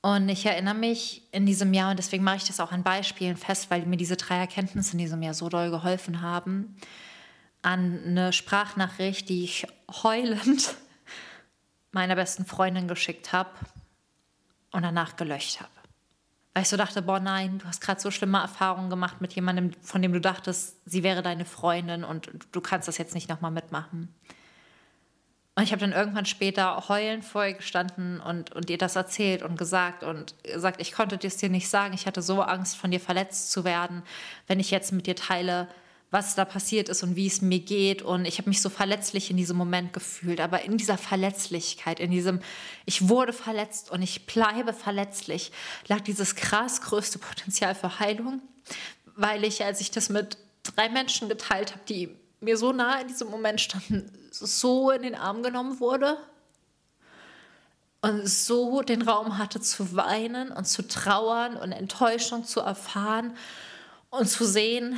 Und 0.00 0.28
ich 0.28 0.46
erinnere 0.46 0.74
mich 0.74 1.24
in 1.32 1.44
diesem 1.44 1.74
Jahr, 1.74 1.90
und 1.90 1.98
deswegen 1.98 2.22
mache 2.22 2.36
ich 2.36 2.44
das 2.44 2.60
auch 2.60 2.70
an 2.70 2.84
Beispielen 2.84 3.36
fest, 3.36 3.68
weil 3.68 3.84
mir 3.84 3.96
diese 3.96 4.16
drei 4.16 4.38
Erkenntnisse 4.38 4.92
in 4.92 4.98
diesem 4.98 5.20
Jahr 5.20 5.34
so 5.34 5.48
doll 5.48 5.70
geholfen 5.70 6.22
haben, 6.22 6.76
an 7.62 8.00
eine 8.04 8.32
Sprachnachricht, 8.32 9.28
die 9.28 9.42
ich 9.42 9.66
heulend 10.04 10.76
meiner 11.90 12.14
besten 12.14 12.46
Freundin 12.46 12.86
geschickt 12.86 13.32
habe 13.32 13.50
und 14.70 14.82
danach 14.82 15.16
gelöscht 15.16 15.60
habe 15.60 15.75
weil 16.56 16.62
ich 16.62 16.70
so 16.70 16.78
dachte, 16.78 17.02
boah, 17.02 17.20
nein, 17.20 17.58
du 17.58 17.66
hast 17.66 17.82
gerade 17.82 18.00
so 18.00 18.10
schlimme 18.10 18.38
Erfahrungen 18.38 18.88
gemacht 18.88 19.20
mit 19.20 19.34
jemandem, 19.34 19.72
von 19.82 20.00
dem 20.00 20.14
du 20.14 20.22
dachtest, 20.22 20.78
sie 20.86 21.02
wäre 21.02 21.22
deine 21.22 21.44
Freundin 21.44 22.02
und 22.02 22.30
du 22.50 22.62
kannst 22.62 22.88
das 22.88 22.96
jetzt 22.96 23.14
nicht 23.14 23.28
nochmal 23.28 23.50
mitmachen. 23.50 24.08
Und 25.54 25.62
ich 25.62 25.72
habe 25.72 25.80
dann 25.80 25.92
irgendwann 25.92 26.24
später 26.24 26.88
heulend 26.88 27.26
vor 27.26 27.44
ihr 27.44 27.52
gestanden 27.52 28.20
und, 28.20 28.52
und 28.54 28.70
ihr 28.70 28.78
das 28.78 28.96
erzählt 28.96 29.42
und 29.42 29.58
gesagt 29.58 30.02
und 30.02 30.34
gesagt, 30.44 30.80
ich 30.80 30.92
konnte 30.92 31.18
dir 31.18 31.26
es 31.26 31.36
dir 31.36 31.50
nicht 31.50 31.68
sagen, 31.68 31.92
ich 31.92 32.06
hatte 32.06 32.22
so 32.22 32.40
Angst, 32.40 32.78
von 32.78 32.90
dir 32.90 33.00
verletzt 33.00 33.52
zu 33.52 33.64
werden, 33.64 34.02
wenn 34.46 34.58
ich 34.58 34.70
jetzt 34.70 34.92
mit 34.92 35.06
dir 35.06 35.14
teile, 35.14 35.68
was 36.10 36.34
da 36.34 36.44
passiert 36.44 36.88
ist 36.88 37.02
und 37.02 37.16
wie 37.16 37.26
es 37.26 37.42
mir 37.42 37.58
geht. 37.58 38.02
Und 38.02 38.24
ich 38.24 38.38
habe 38.38 38.48
mich 38.48 38.62
so 38.62 38.68
verletzlich 38.68 39.30
in 39.30 39.36
diesem 39.36 39.56
Moment 39.56 39.92
gefühlt. 39.92 40.40
Aber 40.40 40.62
in 40.62 40.78
dieser 40.78 40.98
Verletzlichkeit, 40.98 42.00
in 42.00 42.10
diesem, 42.10 42.40
ich 42.84 43.08
wurde 43.08 43.32
verletzt 43.32 43.90
und 43.90 44.02
ich 44.02 44.26
bleibe 44.26 44.72
verletzlich, 44.72 45.52
lag 45.88 46.00
dieses 46.00 46.36
krass 46.36 46.80
größte 46.80 47.18
Potenzial 47.18 47.74
für 47.74 47.98
Heilung, 47.98 48.40
weil 49.16 49.44
ich, 49.44 49.64
als 49.64 49.80
ich 49.80 49.90
das 49.90 50.08
mit 50.08 50.38
drei 50.62 50.88
Menschen 50.88 51.28
geteilt 51.28 51.72
habe, 51.72 51.82
die 51.88 52.16
mir 52.40 52.56
so 52.56 52.72
nah 52.72 53.00
in 53.00 53.08
diesem 53.08 53.28
Moment 53.28 53.60
standen, 53.60 54.10
so 54.30 54.90
in 54.90 55.02
den 55.02 55.14
Arm 55.14 55.42
genommen 55.42 55.80
wurde 55.80 56.18
und 58.02 58.28
so 58.28 58.82
den 58.82 59.02
Raum 59.02 59.38
hatte 59.38 59.60
zu 59.60 59.96
weinen 59.96 60.52
und 60.52 60.66
zu 60.66 60.86
trauern 60.86 61.56
und 61.56 61.72
Enttäuschung 61.72 62.44
zu 62.44 62.60
erfahren 62.60 63.36
und 64.10 64.28
zu 64.28 64.44
sehen, 64.44 64.96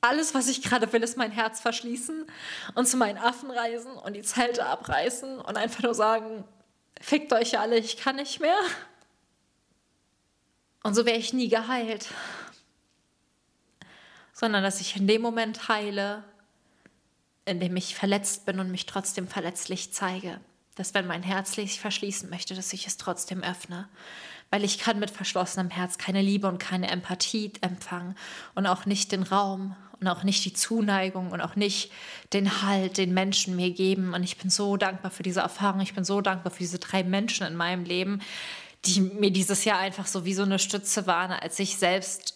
alles, 0.00 0.34
was 0.34 0.48
ich 0.48 0.62
gerade 0.62 0.92
will, 0.92 1.02
ist 1.02 1.16
mein 1.16 1.32
Herz 1.32 1.60
verschließen 1.60 2.26
und 2.74 2.86
zu 2.86 2.96
meinen 2.96 3.18
Affen 3.18 3.50
reisen 3.50 3.92
und 3.92 4.14
die 4.14 4.22
Zelte 4.22 4.64
abreißen 4.64 5.40
und 5.40 5.56
einfach 5.56 5.82
nur 5.82 5.94
sagen, 5.94 6.44
fickt 7.00 7.32
euch 7.32 7.58
alle, 7.58 7.78
ich 7.78 7.96
kann 7.96 8.16
nicht 8.16 8.40
mehr. 8.40 8.58
Und 10.84 10.94
so 10.94 11.04
wäre 11.04 11.18
ich 11.18 11.32
nie 11.32 11.48
geheilt, 11.48 12.08
sondern 14.32 14.62
dass 14.62 14.80
ich 14.80 14.96
in 14.96 15.08
dem 15.08 15.20
Moment 15.20 15.68
heile, 15.68 16.22
in 17.44 17.60
dem 17.60 17.76
ich 17.76 17.96
verletzt 17.96 18.46
bin 18.46 18.60
und 18.60 18.70
mich 18.70 18.86
trotzdem 18.86 19.26
verletzlich 19.26 19.92
zeige. 19.92 20.40
Dass 20.76 20.94
wenn 20.94 21.08
mein 21.08 21.24
Herz 21.24 21.52
sich 21.52 21.80
verschließen 21.80 22.30
möchte, 22.30 22.54
dass 22.54 22.72
ich 22.72 22.86
es 22.86 22.98
trotzdem 22.98 23.42
öffne. 23.42 23.88
Weil 24.50 24.64
ich 24.64 24.78
kann 24.78 25.00
mit 25.00 25.10
verschlossenem 25.10 25.70
Herz 25.70 25.98
keine 25.98 26.22
Liebe 26.22 26.46
und 26.46 26.58
keine 26.58 26.88
Empathie 26.88 27.52
empfangen 27.60 28.16
und 28.54 28.66
auch 28.66 28.86
nicht 28.86 29.10
den 29.10 29.24
Raum 29.24 29.76
und 30.00 30.08
auch 30.08 30.22
nicht 30.22 30.44
die 30.44 30.52
Zuneigung 30.52 31.30
und 31.32 31.40
auch 31.40 31.56
nicht 31.56 31.90
den 32.32 32.62
Halt, 32.62 32.98
den 32.98 33.14
Menschen 33.14 33.56
mir 33.56 33.70
geben. 33.70 34.14
Und 34.14 34.22
ich 34.22 34.36
bin 34.36 34.50
so 34.50 34.76
dankbar 34.76 35.10
für 35.10 35.22
diese 35.22 35.40
Erfahrung. 35.40 35.80
Ich 35.80 35.94
bin 35.94 36.04
so 36.04 36.20
dankbar 36.20 36.52
für 36.52 36.60
diese 36.60 36.78
drei 36.78 37.02
Menschen 37.02 37.46
in 37.46 37.56
meinem 37.56 37.84
Leben, 37.84 38.20
die 38.84 39.00
mir 39.00 39.30
dieses 39.30 39.64
Jahr 39.64 39.78
einfach 39.78 40.06
so 40.06 40.24
wie 40.24 40.34
so 40.34 40.42
eine 40.42 40.58
Stütze 40.58 41.06
waren, 41.06 41.32
als 41.32 41.58
ich 41.58 41.76
selbst 41.76 42.34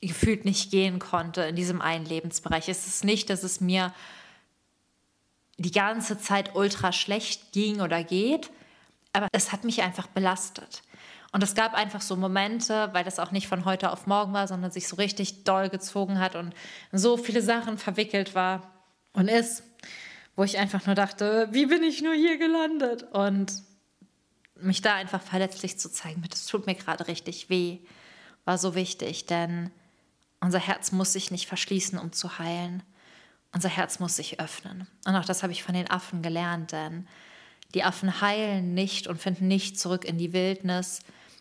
gefühlt 0.00 0.44
nicht 0.44 0.70
gehen 0.70 0.98
konnte 0.98 1.42
in 1.42 1.56
diesem 1.56 1.80
einen 1.80 2.04
Lebensbereich. 2.04 2.68
Es 2.68 2.86
ist 2.86 3.04
nicht, 3.04 3.30
dass 3.30 3.42
es 3.42 3.60
mir 3.60 3.92
die 5.56 5.72
ganze 5.72 6.18
Zeit 6.18 6.54
ultra 6.54 6.92
schlecht 6.92 7.52
ging 7.52 7.80
oder 7.80 8.04
geht, 8.04 8.50
aber 9.12 9.28
es 9.32 9.50
hat 9.50 9.64
mich 9.64 9.82
einfach 9.82 10.06
belastet. 10.06 10.82
Und 11.32 11.42
es 11.42 11.54
gab 11.54 11.74
einfach 11.74 12.00
so 12.00 12.16
Momente, 12.16 12.88
weil 12.92 13.04
das 13.04 13.18
auch 13.18 13.32
nicht 13.32 13.48
von 13.48 13.64
heute 13.64 13.92
auf 13.92 14.06
morgen 14.06 14.32
war, 14.32 14.48
sondern 14.48 14.70
sich 14.70 14.88
so 14.88 14.96
richtig 14.96 15.44
doll 15.44 15.68
gezogen 15.68 16.18
hat 16.18 16.36
und 16.36 16.54
so 16.90 17.16
viele 17.16 17.42
Sachen 17.42 17.76
verwickelt 17.76 18.34
war 18.34 18.70
und 19.12 19.28
ist, 19.28 19.62
wo 20.36 20.44
ich 20.44 20.58
einfach 20.58 20.86
nur 20.86 20.94
dachte, 20.94 21.48
wie 21.50 21.66
bin 21.66 21.82
ich 21.82 22.00
nur 22.00 22.14
hier 22.14 22.38
gelandet? 22.38 23.02
Und 23.12 23.52
mich 24.54 24.80
da 24.80 24.94
einfach 24.94 25.22
verletzlich 25.22 25.78
zu 25.78 25.90
zeigen, 25.90 26.24
das 26.30 26.46
tut 26.46 26.66
mir 26.66 26.74
gerade 26.74 27.06
richtig 27.08 27.50
weh, 27.50 27.78
war 28.44 28.56
so 28.56 28.74
wichtig, 28.74 29.26
denn 29.26 29.70
unser 30.40 30.58
Herz 30.58 30.92
muss 30.92 31.12
sich 31.12 31.30
nicht 31.30 31.46
verschließen, 31.46 31.98
um 31.98 32.12
zu 32.12 32.38
heilen. 32.38 32.82
Unser 33.52 33.68
Herz 33.68 33.98
muss 33.98 34.16
sich 34.16 34.40
öffnen. 34.40 34.86
Und 35.04 35.16
auch 35.16 35.24
das 35.24 35.42
habe 35.42 35.52
ich 35.52 35.62
von 35.62 35.74
den 35.74 35.90
Affen 35.90 36.22
gelernt, 36.22 36.72
denn 36.72 37.06
die 37.74 37.84
Affen 37.84 38.20
heilen 38.20 38.74
nicht 38.74 39.06
und 39.06 39.20
finden 39.20 39.48
nicht 39.48 39.78
zurück 39.78 40.04
in 40.04 40.18
die 40.18 40.32
Wildnis, 40.32 41.00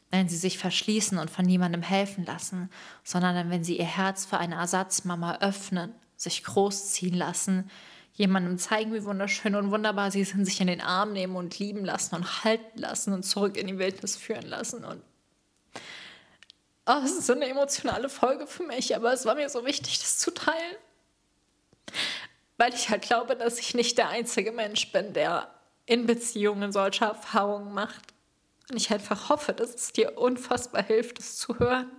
wenn 0.10 0.30
sie 0.30 0.38
sich 0.38 0.58
verschließen 0.58 1.18
und 1.18 1.30
von 1.30 1.46
niemandem 1.46 1.82
helfen 1.82 2.26
lassen, 2.26 2.70
sondern 3.04 3.50
wenn 3.50 3.64
sie 3.64 3.78
ihr 3.78 3.86
Herz 3.86 4.26
für 4.26 4.38
eine 4.38 4.56
Ersatzmama 4.56 5.40
öffnen, 5.40 5.94
sich 6.16 6.44
großziehen 6.44 7.16
lassen, 7.16 7.70
jemandem 8.14 8.58
zeigen, 8.58 8.94
wie 8.94 9.04
wunderschön 9.04 9.56
und 9.56 9.70
wunderbar 9.72 10.10
sie 10.12 10.24
sind, 10.24 10.46
sich 10.46 10.60
in 10.60 10.68
den 10.68 10.82
Arm 10.82 11.14
nehmen 11.14 11.36
und 11.36 11.60
lieben 11.60 11.86
lassen 11.86 12.16
und 12.16 12.44
halten 12.44 12.80
lassen 12.80 13.14
und 13.14 13.24
zurück 13.24 13.58
in 13.58 13.68
die 13.68 13.78
Wildnis 13.78 14.16
führen 14.16 14.48
lassen. 14.48 14.84
Und 14.84 15.04
oh, 16.88 17.02
es 17.04 17.12
ist 17.12 17.28
so 17.28 17.34
eine 17.34 17.48
emotionale 17.48 18.10
Folge 18.10 18.48
für 18.48 18.64
mich, 18.64 18.96
aber 18.96 19.14
es 19.14 19.26
war 19.26 19.36
mir 19.36 19.50
so 19.50 19.66
wichtig, 19.66 20.00
das 20.00 20.18
zu 20.18 20.32
teilen. 20.32 20.78
Weil 22.58 22.74
ich 22.74 22.90
halt 22.90 23.04
glaube, 23.04 23.36
dass 23.36 23.60
ich 23.60 23.76
nicht 23.76 24.00
der 24.00 24.10
einzige 24.10 24.52
Mensch 24.52 24.92
bin, 24.92 25.14
der 25.14 25.54
in 25.86 26.08
Beziehungen 26.08 26.72
solche 26.72 27.06
Erfahrungen 27.06 27.72
macht. 27.72 28.17
Und 28.70 28.78
ich 28.78 28.92
einfach 28.92 29.30
hoffe, 29.30 29.54
dass 29.54 29.74
es 29.74 29.94
dir 29.94 30.18
unfassbar 30.18 30.84
hilft, 30.84 31.20
es 31.20 31.38
zu 31.38 31.58
hören. 31.60 31.90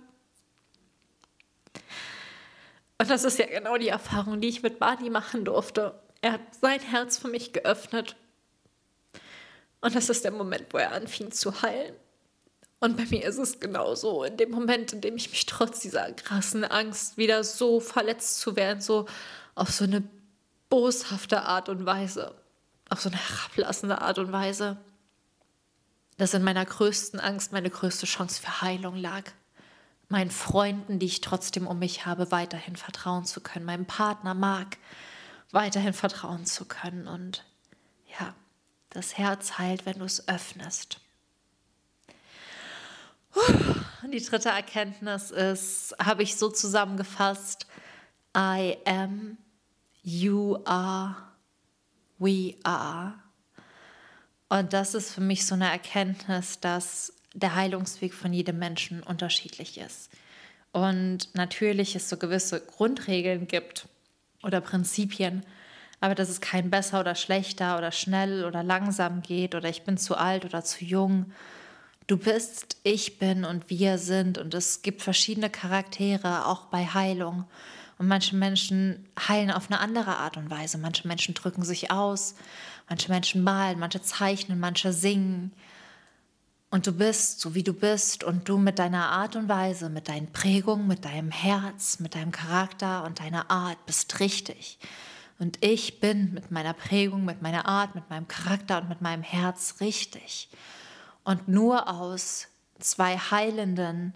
Und 2.97 3.09
das 3.09 3.23
ist 3.23 3.39
ja 3.39 3.47
genau 3.47 3.77
die 3.77 3.87
Erfahrung, 3.87 4.41
die 4.41 4.49
ich 4.49 4.61
mit 4.61 4.77
Barney 4.77 5.09
machen 5.09 5.45
durfte. 5.45 5.99
Er 6.21 6.33
hat 6.33 6.55
sein 6.59 6.81
Herz 6.81 7.17
für 7.17 7.29
mich 7.29 7.53
geöffnet. 7.53 8.15
Und 9.81 9.95
das 9.95 10.09
ist 10.09 10.25
der 10.25 10.31
Moment, 10.31 10.67
wo 10.71 10.77
er 10.77 10.91
anfing 10.91 11.31
zu 11.31 11.61
heilen. 11.61 11.95
Und 12.81 12.97
bei 12.97 13.05
mir 13.05 13.25
ist 13.25 13.37
es 13.37 13.59
genauso. 13.59 14.23
In 14.23 14.37
dem 14.37 14.51
Moment, 14.51 14.93
in 14.93 15.01
dem 15.01 15.15
ich 15.15 15.29
mich 15.29 15.45
trotz 15.45 15.79
dieser 15.79 16.11
krassen 16.11 16.63
Angst 16.63 17.17
wieder 17.17 17.43
so 17.43 17.79
verletzt 17.79 18.39
zu 18.39 18.55
werden, 18.55 18.81
so 18.81 19.05
auf 19.55 19.71
so 19.71 19.85
eine 19.85 20.03
boshafte 20.69 21.43
Art 21.43 21.67
und 21.67 21.85
Weise, 21.85 22.35
auf 22.89 23.01
so 23.01 23.09
eine 23.09 23.17
herablassende 23.17 24.01
Art 24.01 24.19
und 24.19 24.31
Weise, 24.31 24.77
dass 26.19 26.33
in 26.33 26.43
meiner 26.43 26.65
größten 26.65 27.19
Angst 27.19 27.53
meine 27.53 27.69
größte 27.69 28.05
Chance 28.05 28.41
für 28.41 28.61
Heilung 28.61 28.95
lag. 28.95 29.23
Meinen 30.09 30.31
Freunden, 30.31 30.99
die 30.99 31.05
ich 31.05 31.21
trotzdem 31.21 31.65
um 31.65 31.79
mich 31.79 32.05
habe, 32.05 32.29
weiterhin 32.29 32.75
vertrauen 32.75 33.23
zu 33.23 33.39
können, 33.39 33.65
meinem 33.65 33.85
Partner 33.85 34.33
Marc 34.33 34.77
weiterhin 35.51 35.93
vertrauen 35.93 36.45
zu 36.45 36.65
können. 36.65 37.07
Und 37.07 37.45
ja, 38.19 38.35
das 38.89 39.17
Herz 39.17 39.57
heilt, 39.57 39.85
wenn 39.85 39.99
du 39.99 40.05
es 40.05 40.27
öffnest. 40.27 40.99
Die 44.11 44.21
dritte 44.21 44.49
Erkenntnis 44.49 45.31
ist, 45.31 45.95
habe 46.03 46.23
ich 46.23 46.35
so 46.35 46.49
zusammengefasst, 46.49 47.65
I 48.35 48.77
am, 48.85 49.37
you 50.01 50.57
are, 50.65 51.15
we 52.17 52.55
are. 52.63 53.13
Und 54.49 54.73
das 54.73 54.95
ist 54.95 55.11
für 55.11 55.21
mich 55.21 55.45
so 55.45 55.55
eine 55.55 55.69
Erkenntnis, 55.69 56.59
dass 56.59 57.13
der 57.33 57.55
Heilungsweg 57.55 58.13
von 58.13 58.33
jedem 58.33 58.57
Menschen 58.57 59.03
unterschiedlich 59.03 59.77
ist. 59.77 60.09
Und 60.71 61.29
natürlich 61.33 61.95
es 61.95 62.09
so 62.09 62.17
gewisse 62.17 62.59
Grundregeln 62.59 63.47
gibt 63.47 63.87
oder 64.43 64.61
Prinzipien, 64.61 65.45
aber 66.01 66.15
dass 66.15 66.29
es 66.29 66.41
kein 66.41 66.69
besser 66.69 66.99
oder 66.99 67.15
schlechter 67.15 67.77
oder 67.77 67.91
schnell 67.91 68.45
oder 68.45 68.63
langsam 68.63 69.21
geht 69.21 69.53
oder 69.53 69.69
ich 69.69 69.83
bin 69.83 69.97
zu 69.97 70.15
alt 70.15 70.45
oder 70.45 70.63
zu 70.63 70.85
jung. 70.85 71.31
Du 72.07 72.17
bist, 72.17 72.77
ich 72.83 73.19
bin 73.19 73.45
und 73.45 73.69
wir 73.69 73.97
sind 73.97 74.37
und 74.37 74.53
es 74.53 74.81
gibt 74.81 75.01
verschiedene 75.01 75.49
Charaktere, 75.49 76.47
auch 76.47 76.65
bei 76.65 76.85
Heilung. 76.85 77.45
Und 77.99 78.07
manche 78.07 78.35
Menschen 78.35 79.05
heilen 79.27 79.51
auf 79.51 79.69
eine 79.69 79.81
andere 79.81 80.17
Art 80.17 80.37
und 80.37 80.49
Weise. 80.49 80.77
Manche 80.77 81.05
Menschen 81.05 81.33
drücken 81.35 81.63
sich 81.63 81.91
aus, 81.91 82.33
manche 82.87 83.11
Menschen 83.11 83.43
malen, 83.43 83.77
manche 83.77 84.01
zeichnen, 84.01 84.57
manche 84.57 84.93
singen. 84.93 85.51
Und 86.71 86.87
du 86.87 86.93
bist 86.93 87.41
so, 87.41 87.55
wie 87.55 87.63
du 87.63 87.73
bist 87.73 88.23
und 88.23 88.47
du 88.47 88.57
mit 88.57 88.79
deiner 88.79 89.09
Art 89.09 89.35
und 89.35 89.49
Weise, 89.49 89.89
mit 89.89 90.07
deinen 90.07 90.31
Prägungen, 90.31 90.87
mit 90.87 91.03
deinem 91.03 91.29
Herz, 91.29 91.99
mit 91.99 92.15
deinem 92.15 92.31
Charakter 92.31 93.03
und 93.03 93.19
deiner 93.19 93.51
Art 93.51 93.85
bist 93.85 94.21
richtig. 94.21 94.79
Und 95.37 95.57
ich 95.59 95.99
bin 95.99 96.33
mit 96.33 96.51
meiner 96.51 96.73
Prägung, 96.73 97.25
mit 97.25 97.41
meiner 97.41 97.65
Art, 97.65 97.95
mit 97.95 98.09
meinem 98.09 98.29
Charakter 98.29 98.81
und 98.81 98.87
mit 98.87 99.01
meinem 99.01 99.23
Herz 99.23 99.75
richtig. 99.81 100.47
Und 101.25 101.49
nur 101.49 101.89
aus 101.89 102.47
zwei 102.79 103.17
heilenden 103.17 104.13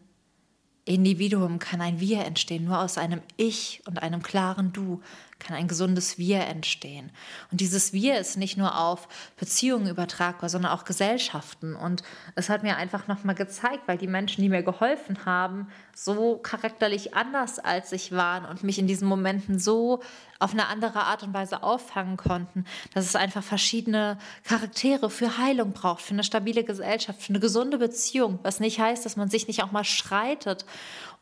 Individuum 0.86 1.60
kann 1.60 1.82
ein 1.82 2.00
Wir 2.00 2.26
entstehen. 2.26 2.66
Nur 2.66 2.80
aus 2.80 2.98
einem 2.98 3.22
Ich 3.38 3.82
und 3.86 4.02
einem 4.02 4.22
klaren 4.22 4.74
Du 4.74 5.02
kann 5.44 5.56
ein 5.56 5.68
gesundes 5.68 6.18
Wir 6.18 6.42
entstehen. 6.42 7.12
Und 7.52 7.62
dieses 7.62 7.94
Wir 7.94 8.18
ist 8.18 8.38
nicht 8.38 8.58
nur 8.58 8.80
auf 8.80 9.08
Beziehungen 9.38 9.88
übertragbar, 9.88 10.50
sondern 10.50 10.72
auch 10.72 10.86
Gesellschaften. 10.86 11.76
Und 11.76 12.04
es 12.36 12.50
hat 12.50 12.64
mir 12.64 12.78
einfach 12.78 13.08
nochmal 13.08 13.36
gezeigt, 13.36 13.84
weil 13.88 13.98
die 13.98 14.08
Menschen, 14.08 14.42
die 14.42 14.50
mir 14.50 14.64
geholfen 14.64 15.26
haben, 15.26 15.68
so 15.96 16.38
charakterlich 16.38 17.14
anders 17.14 17.60
als 17.60 17.92
ich 17.92 18.12
waren 18.12 18.46
und 18.46 18.64
mich 18.64 18.80
in 18.80 18.88
diesen 18.88 19.08
Momenten 19.08 19.60
so 19.60 20.02
auf 20.40 20.52
eine 20.52 20.68
andere 20.68 21.04
Art 21.04 21.24
und 21.24 21.34
Weise 21.34 21.64
auffangen 21.64 22.18
konnten, 22.18 22.66
dass 22.94 23.06
es 23.06 23.16
einfach 23.16 23.44
verschiedene 23.44 24.18
Charaktere 24.44 25.10
für 25.10 25.38
Heilung 25.38 25.72
braucht, 25.72 26.02
für 26.02 26.14
eine 26.14 26.24
stabile 26.24 26.64
Gesellschaft, 26.64 27.22
für 27.22 27.30
eine 27.30 27.40
gesunde 27.40 27.78
Beziehung, 27.78 28.40
was 28.44 28.60
nicht 28.60 28.80
heißt, 28.80 29.06
dass 29.06 29.16
man 29.16 29.30
sich 29.30 29.48
nicht 29.48 29.64
auch 29.64 29.72
mal 29.72 29.86
streitet 29.86 30.66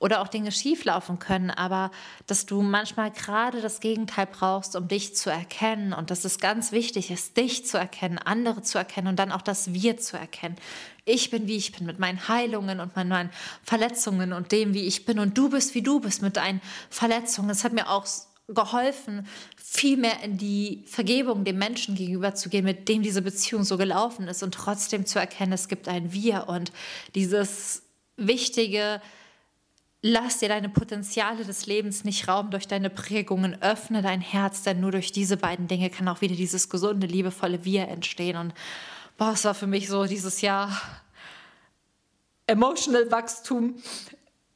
oder 0.01 0.21
auch 0.21 0.27
Dinge 0.27 0.51
schieflaufen 0.51 1.19
können, 1.19 1.51
aber 1.51 1.91
dass 2.25 2.47
du 2.47 2.63
manchmal 2.63 3.11
gerade 3.11 3.61
das 3.61 3.79
Gegenteil 3.79 4.25
brauchst, 4.25 4.75
um 4.75 4.87
dich 4.87 5.15
zu 5.15 5.29
erkennen 5.29 5.93
und 5.93 6.09
dass 6.09 6.25
es 6.25 6.39
ganz 6.39 6.71
wichtig 6.71 7.11
ist, 7.11 7.37
dich 7.37 7.67
zu 7.67 7.77
erkennen, 7.77 8.17
andere 8.17 8.63
zu 8.63 8.79
erkennen 8.79 9.07
und 9.07 9.19
dann 9.19 9.31
auch 9.31 9.43
das 9.43 9.73
Wir 9.73 9.97
zu 9.97 10.17
erkennen. 10.17 10.55
Ich 11.05 11.29
bin, 11.29 11.47
wie 11.47 11.55
ich 11.55 11.71
bin, 11.71 11.85
mit 11.85 11.99
meinen 11.99 12.27
Heilungen 12.27 12.79
und 12.79 12.95
meinen 12.95 13.29
Verletzungen 13.63 14.33
und 14.33 14.51
dem, 14.51 14.73
wie 14.73 14.87
ich 14.87 15.05
bin 15.05 15.19
und 15.19 15.37
du 15.37 15.49
bist, 15.49 15.75
wie 15.75 15.83
du 15.83 15.99
bist, 15.99 16.23
mit 16.23 16.35
deinen 16.35 16.61
Verletzungen. 16.89 17.49
Das 17.49 17.63
hat 17.63 17.73
mir 17.73 17.87
auch 17.87 18.07
geholfen, 18.47 19.27
viel 19.55 19.97
mehr 19.97 20.23
in 20.23 20.39
die 20.39 20.83
Vergebung 20.87 21.43
dem 21.43 21.59
Menschen 21.59 21.93
gegenüber 21.93 22.33
zu 22.33 22.49
gehen, 22.49 22.65
mit 22.65 22.89
dem 22.89 23.03
diese 23.03 23.21
Beziehung 23.21 23.63
so 23.63 23.77
gelaufen 23.77 24.27
ist 24.27 24.41
und 24.41 24.55
trotzdem 24.55 25.05
zu 25.05 25.19
erkennen, 25.19 25.53
es 25.53 25.67
gibt 25.67 25.87
ein 25.87 26.11
Wir 26.11 26.49
und 26.49 26.71
dieses 27.13 27.83
wichtige, 28.17 28.99
lass 30.01 30.39
dir 30.39 30.49
deine 30.49 30.69
Potenziale 30.69 31.45
des 31.45 31.65
Lebens 31.67 32.03
nicht 32.03 32.27
rauben 32.27 32.51
durch 32.51 32.67
deine 32.67 32.89
Prägungen, 32.89 33.61
öffne 33.61 34.01
dein 34.01 34.21
Herz, 34.21 34.63
denn 34.63 34.79
nur 34.79 34.91
durch 34.91 35.11
diese 35.11 35.37
beiden 35.37 35.67
Dinge 35.67 35.89
kann 35.89 36.07
auch 36.07 36.21
wieder 36.21 36.35
dieses 36.35 36.69
gesunde, 36.69 37.07
liebevolle 37.07 37.63
Wir 37.65 37.87
entstehen 37.87 38.37
und 38.37 38.53
boah, 39.17 39.33
es 39.33 39.45
war 39.45 39.53
für 39.53 39.67
mich 39.67 39.87
so 39.87 40.05
dieses 40.05 40.41
Jahr 40.41 40.81
emotional 42.47 43.11
Wachstum 43.11 43.75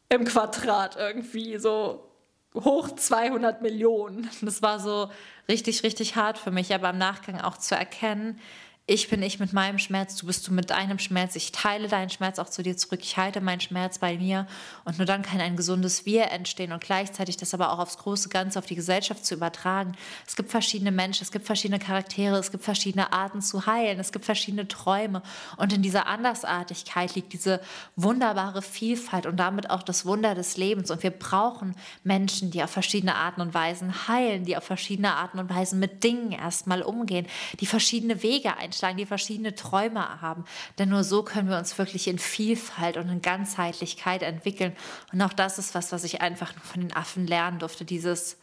im 0.09 0.25
Quadrat 0.25 0.95
irgendwie 0.97 1.57
so 1.57 2.09
hoch 2.55 2.91
200 2.95 3.61
Millionen. 3.61 4.29
Das 4.41 4.61
war 4.61 4.79
so 4.79 5.09
richtig, 5.47 5.83
richtig 5.83 6.15
hart 6.15 6.37
für 6.37 6.51
mich, 6.51 6.73
aber 6.73 6.89
im 6.89 6.97
Nachgang 6.97 7.39
auch 7.41 7.57
zu 7.57 7.75
erkennen, 7.75 8.39
ich 8.87 9.09
bin 9.09 9.23
ich 9.23 9.39
mit 9.39 9.51
meinem 9.51 9.79
Schmerz, 9.79 10.15
du 10.15 10.27
bist 10.27 10.47
du 10.47 10.53
mit 10.53 10.69
deinem 10.69 10.99
Schmerz. 10.99 11.35
Ich 11.35 11.51
teile 11.51 11.87
deinen 11.87 12.11
Schmerz 12.11 12.37
auch 12.37 12.49
zu 12.49 12.61
dir 12.61 12.77
zurück. 12.77 12.99
Ich 13.01 13.17
halte 13.17 13.41
meinen 13.41 13.59
Schmerz 13.59 13.97
bei 13.97 14.15
mir. 14.15 14.45
Und 14.83 14.99
nur 14.99 15.07
dann 15.07 15.23
kann 15.23 15.41
ein 15.41 15.55
gesundes 15.55 16.05
Wir 16.05 16.29
entstehen 16.29 16.71
und 16.71 16.83
gleichzeitig 16.83 17.35
das 17.35 17.55
aber 17.55 17.71
auch 17.71 17.79
aufs 17.79 17.97
große 17.97 18.29
Ganze, 18.29 18.59
auf 18.59 18.67
die 18.67 18.75
Gesellschaft 18.75 19.25
zu 19.25 19.33
übertragen. 19.33 19.93
Es 20.27 20.35
gibt 20.35 20.51
verschiedene 20.51 20.91
Menschen, 20.91 21.23
es 21.23 21.31
gibt 21.31 21.47
verschiedene 21.47 21.79
Charaktere, 21.79 22.37
es 22.37 22.51
gibt 22.51 22.63
verschiedene 22.63 23.11
Arten 23.11 23.41
zu 23.41 23.65
heilen, 23.65 23.99
es 23.99 24.11
gibt 24.11 24.23
verschiedene 24.23 24.67
Träume. 24.67 25.23
Und 25.57 25.73
in 25.73 25.81
dieser 25.81 26.05
Andersartigkeit 26.05 27.15
liegt 27.15 27.33
diese 27.33 27.61
wunderbare 27.95 28.61
Vielfalt 28.61 29.25
und 29.25 29.37
damit 29.37 29.71
auch 29.71 29.81
das 29.81 30.05
Wunder 30.05 30.35
des 30.35 30.57
Lebens. 30.57 30.91
Und 30.91 31.01
wir 31.01 31.09
brauchen 31.09 31.75
Menschen, 32.03 32.51
die 32.51 32.61
auf 32.61 32.69
verschiedene 32.69 33.15
Arten 33.15 33.41
und 33.41 33.55
Weisen 33.55 34.07
heilen, 34.07 34.45
die 34.45 34.55
auf 34.55 34.63
verschiedene 34.63 35.15
Arten 35.15 35.39
und 35.39 35.49
Weisen 35.49 35.79
mit 35.79 36.03
Dingen 36.03 36.31
erstmal 36.31 36.83
umgehen, 36.83 37.25
die 37.59 37.65
verschiedene 37.65 38.21
Wege 38.21 38.55
einstellen 38.55 38.74
einschlagen, 38.75 38.97
die 38.97 39.05
verschiedene 39.05 39.55
Träume 39.55 40.21
haben. 40.21 40.45
Denn 40.77 40.89
nur 40.89 41.03
so 41.03 41.23
können 41.23 41.49
wir 41.49 41.57
uns 41.57 41.77
wirklich 41.77 42.07
in 42.07 42.19
Vielfalt 42.19 42.97
und 42.97 43.09
in 43.09 43.21
Ganzheitlichkeit 43.21 44.21
entwickeln. 44.21 44.75
Und 45.13 45.21
auch 45.21 45.33
das 45.33 45.57
ist 45.57 45.75
was, 45.75 45.91
was 45.91 46.03
ich 46.03 46.21
einfach 46.21 46.53
nur 46.53 46.63
von 46.63 46.81
den 46.81 46.95
Affen 46.95 47.25
lernen 47.25 47.59
durfte. 47.59 47.85
Dieses, 47.85 48.37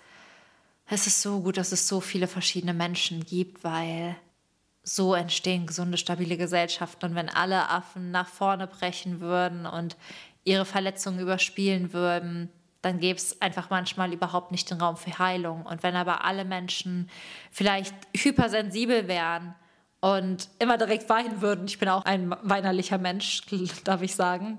Es 0.88 1.06
ist 1.06 1.22
so 1.22 1.40
gut, 1.40 1.56
dass 1.56 1.72
es 1.72 1.86
so 1.86 2.00
viele 2.00 2.26
verschiedene 2.26 2.74
Menschen 2.74 3.24
gibt, 3.24 3.62
weil 3.62 4.16
so 4.82 5.14
entstehen 5.14 5.66
gesunde, 5.66 5.96
stabile 5.96 6.36
Gesellschaften. 6.36 7.06
Und 7.06 7.14
wenn 7.14 7.28
alle 7.28 7.68
Affen 7.68 8.10
nach 8.10 8.28
vorne 8.28 8.66
brechen 8.66 9.20
würden 9.20 9.66
und 9.66 9.96
ihre 10.44 10.64
Verletzungen 10.64 11.20
überspielen 11.20 11.92
würden, 11.92 12.50
dann 12.80 12.98
gäbe 12.98 13.16
es 13.16 13.40
einfach 13.40 13.70
manchmal 13.70 14.12
überhaupt 14.12 14.50
nicht 14.50 14.68
den 14.68 14.80
Raum 14.80 14.96
für 14.96 15.16
Heilung. 15.20 15.64
Und 15.66 15.84
wenn 15.84 15.94
aber 15.94 16.24
alle 16.24 16.44
Menschen 16.44 17.08
vielleicht 17.52 17.94
hypersensibel 18.12 19.06
wären 19.06 19.54
und 20.02 20.48
immer 20.58 20.78
direkt 20.78 21.08
weinen 21.08 21.40
würden, 21.42 21.64
ich 21.66 21.78
bin 21.78 21.88
auch 21.88 22.04
ein 22.04 22.34
weinerlicher 22.42 22.98
Mensch, 22.98 23.42
darf 23.84 24.02
ich 24.02 24.14
sagen, 24.16 24.58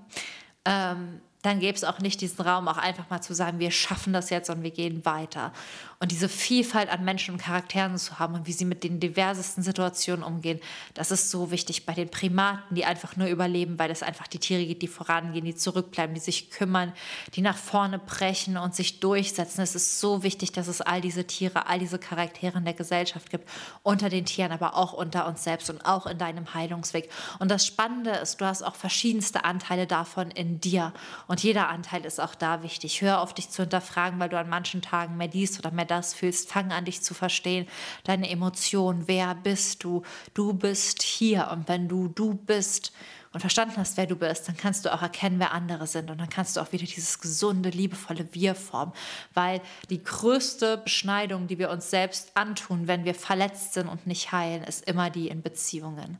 ähm, 0.65 1.21
dann 1.43 1.59
gäbe 1.59 1.75
es 1.75 1.83
auch 1.83 1.99
nicht 1.99 2.21
diesen 2.21 2.41
Raum, 2.41 2.67
auch 2.69 2.77
einfach 2.77 3.09
mal 3.09 3.21
zu 3.21 3.33
sagen, 3.35 3.59
wir 3.59 3.69
schaffen 3.69 4.13
das 4.13 4.29
jetzt 4.29 4.49
und 4.49 4.63
wir 4.63 4.71
gehen 4.71 5.05
weiter. 5.05 5.51
Und 5.99 6.11
diese 6.11 6.27
Vielfalt 6.29 6.89
an 6.89 7.03
Menschen 7.03 7.35
und 7.35 7.41
Charakteren 7.41 7.97
zu 7.97 8.17
haben 8.17 8.33
und 8.33 8.47
wie 8.47 8.53
sie 8.53 8.65
mit 8.65 8.83
den 8.83 8.99
diversesten 8.99 9.61
Situationen 9.61 10.23
umgehen, 10.23 10.59
das 10.93 11.11
ist 11.11 11.29
so 11.29 11.51
wichtig 11.51 11.85
bei 11.85 11.93
den 11.93 12.09
Primaten, 12.09 12.75
die 12.75 12.85
einfach 12.85 13.17
nur 13.17 13.27
überleben, 13.27 13.77
weil 13.77 13.91
es 13.91 14.03
einfach 14.03 14.27
die 14.27 14.39
Tiere 14.39 14.65
gibt, 14.65 14.81
die 14.81 14.87
vorangehen, 14.87 15.45
die 15.45 15.55
zurückbleiben, 15.55 16.13
die 16.13 16.21
sich 16.21 16.49
kümmern, 16.49 16.93
die 17.35 17.41
nach 17.41 17.57
vorne 17.57 17.99
brechen 17.99 18.57
und 18.57 18.73
sich 18.73 19.01
durchsetzen. 19.01 19.61
Es 19.61 19.75
ist 19.75 19.99
so 19.99 20.23
wichtig, 20.23 20.53
dass 20.53 20.67
es 20.67 20.79
all 20.79 21.01
diese 21.01 21.27
Tiere, 21.27 21.67
all 21.67 21.79
diese 21.79 21.99
Charaktere 21.99 22.57
in 22.57 22.65
der 22.65 22.73
Gesellschaft 22.73 23.29
gibt, 23.29 23.49
unter 23.81 24.07
den 24.07 24.25
Tieren, 24.25 24.53
aber 24.53 24.75
auch 24.75 24.93
unter 24.93 25.27
uns 25.27 25.43
selbst 25.43 25.69
und 25.69 25.85
auch 25.85 26.05
in 26.05 26.17
deinem 26.17 26.53
Heilungsweg. 26.53 27.09
Und 27.39 27.51
das 27.51 27.65
Spannende 27.67 28.11
ist, 28.11 28.39
du 28.39 28.45
hast 28.45 28.63
auch 28.63 28.75
verschiedenste 28.75 29.43
Anteile 29.43 29.87
davon 29.87 30.31
in 30.31 30.61
dir. 30.61 30.93
Und 31.27 31.32
jeder 31.41 31.69
Anteil 31.69 32.03
ist 32.05 32.19
auch 32.19 32.35
da 32.35 32.63
wichtig. 32.63 33.01
Hör 33.01 33.21
auf 33.21 33.33
dich 33.33 33.49
zu 33.49 33.63
hinterfragen, 33.63 34.19
weil 34.19 34.29
du 34.29 34.37
an 34.37 34.49
manchen 34.49 34.81
Tagen 34.81 35.15
mehr 35.15 35.29
dies 35.29 35.57
oder 35.57 35.71
mehr 35.71 35.85
das 35.85 36.13
fühlst. 36.13 36.51
Fang 36.51 36.71
an, 36.71 36.85
dich 36.85 37.01
zu 37.01 37.13
verstehen. 37.13 37.67
Deine 38.03 38.29
Emotionen. 38.29 39.07
Wer 39.07 39.33
bist 39.33 39.83
du? 39.83 40.03
Du 40.33 40.53
bist 40.53 41.01
hier. 41.01 41.49
Und 41.51 41.69
wenn 41.69 41.87
du 41.87 42.09
du 42.09 42.33
bist 42.33 42.91
und 43.31 43.39
verstanden 43.39 43.77
hast, 43.77 43.95
wer 43.95 44.05
du 44.05 44.15
bist, 44.15 44.47
dann 44.47 44.57
kannst 44.57 44.85
du 44.85 44.93
auch 44.93 45.01
erkennen, 45.01 45.39
wer 45.39 45.53
andere 45.53 45.87
sind. 45.87 46.11
Und 46.11 46.19
dann 46.19 46.29
kannst 46.29 46.57
du 46.57 46.61
auch 46.61 46.71
wieder 46.73 46.85
dieses 46.85 47.19
gesunde, 47.19 47.69
liebevolle 47.69 48.27
Wir 48.33 48.53
formen. 48.53 48.93
Weil 49.33 49.61
die 49.89 50.03
größte 50.03 50.77
Beschneidung, 50.77 51.47
die 51.47 51.57
wir 51.57 51.69
uns 51.69 51.89
selbst 51.89 52.35
antun, 52.35 52.87
wenn 52.87 53.05
wir 53.05 53.15
verletzt 53.15 53.73
sind 53.73 53.87
und 53.87 54.05
nicht 54.07 54.33
heilen, 54.33 54.63
ist 54.63 54.87
immer 54.87 55.09
die 55.09 55.29
in 55.29 55.41
Beziehungen 55.41 56.19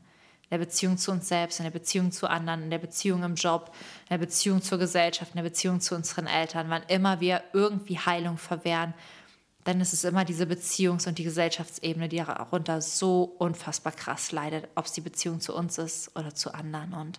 der 0.54 0.64
Beziehung 0.64 0.96
zu 0.98 1.10
uns 1.10 1.28
selbst, 1.28 1.58
in 1.58 1.64
der 1.64 1.70
Beziehung 1.70 2.12
zu 2.12 2.28
anderen, 2.28 2.62
in 2.62 2.70
der 2.70 2.78
Beziehung 2.78 3.24
im 3.24 3.34
Job, 3.34 3.74
in 4.04 4.10
der 4.10 4.18
Beziehung 4.18 4.62
zur 4.62 4.78
Gesellschaft, 4.78 5.32
in 5.32 5.36
der 5.36 5.48
Beziehung 5.48 5.80
zu 5.80 5.96
unseren 5.96 6.28
Eltern. 6.28 6.70
Wann 6.70 6.84
immer 6.84 7.20
wir 7.20 7.42
irgendwie 7.52 7.98
Heilung 7.98 8.38
verwehren, 8.38 8.94
dann 9.64 9.80
ist 9.80 9.92
es 9.92 10.04
immer 10.04 10.24
diese 10.24 10.44
Beziehungs- 10.44 11.08
und 11.08 11.18
die 11.18 11.24
Gesellschaftsebene, 11.24 12.08
die 12.08 12.18
darunter 12.18 12.80
so 12.80 13.24
unfassbar 13.38 13.92
krass 13.92 14.30
leidet, 14.30 14.68
ob 14.76 14.86
es 14.86 14.92
die 14.92 15.00
Beziehung 15.00 15.40
zu 15.40 15.54
uns 15.54 15.78
ist 15.78 16.14
oder 16.16 16.34
zu 16.34 16.54
anderen. 16.54 16.92
Und 16.92 17.18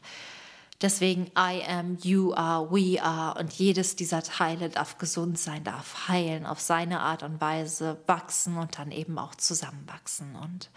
deswegen 0.82 1.26
I 1.38 1.62
am, 1.68 1.98
you 2.04 2.34
are, 2.36 2.72
we 2.72 3.02
are 3.02 3.38
und 3.38 3.52
jedes 3.52 3.98
dieser 3.98 4.24
Teile 4.24 4.70
darf 4.70 4.98
gesund 4.98 5.38
sein, 5.40 5.66
darf 5.66 6.08
heilen, 6.08 6.46
auf 6.46 6.62
seine 6.62 7.02
Art 7.02 7.24
und 7.24 7.42
Weise 7.42 7.98
wachsen 8.06 8.58
und 8.58 8.78
dann 8.78 8.92
eben 8.92 9.18
auch 9.18 9.36
zusammenwachsen. 9.36 10.36
Und 10.36 10.70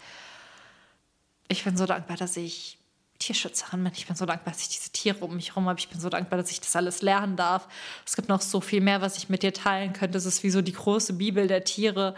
ich 1.49 1.63
bin 1.63 1.75
so 1.75 1.85
dankbar, 1.85 2.15
dass 2.15 2.37
ich 2.37 2.77
Tierschützerin 3.17 3.83
bin. 3.83 3.91
Ich 3.93 4.07
bin 4.07 4.15
so 4.15 4.25
dankbar, 4.25 4.53
dass 4.53 4.61
ich 4.61 4.69
diese 4.69 4.91
Tiere 4.91 5.25
um 5.25 5.35
mich 5.35 5.49
herum 5.49 5.67
habe. 5.67 5.79
Ich 5.79 5.89
bin 5.89 5.99
so 5.99 6.07
dankbar, 6.07 6.37
dass 6.37 6.51
ich 6.51 6.61
das 6.61 6.75
alles 6.75 7.01
lernen 7.01 7.35
darf. 7.35 7.67
Es 8.05 8.15
gibt 8.15 8.29
noch 8.29 8.41
so 8.41 8.61
viel 8.61 8.79
mehr, 8.79 9.01
was 9.01 9.17
ich 9.17 9.27
mit 9.27 9.43
dir 9.43 9.53
teilen 9.53 9.91
könnte. 9.91 10.17
Es 10.17 10.25
ist 10.25 10.43
wie 10.43 10.49
so 10.49 10.61
die 10.61 10.71
große 10.71 11.13
Bibel 11.13 11.47
der 11.47 11.65
Tiere, 11.65 12.15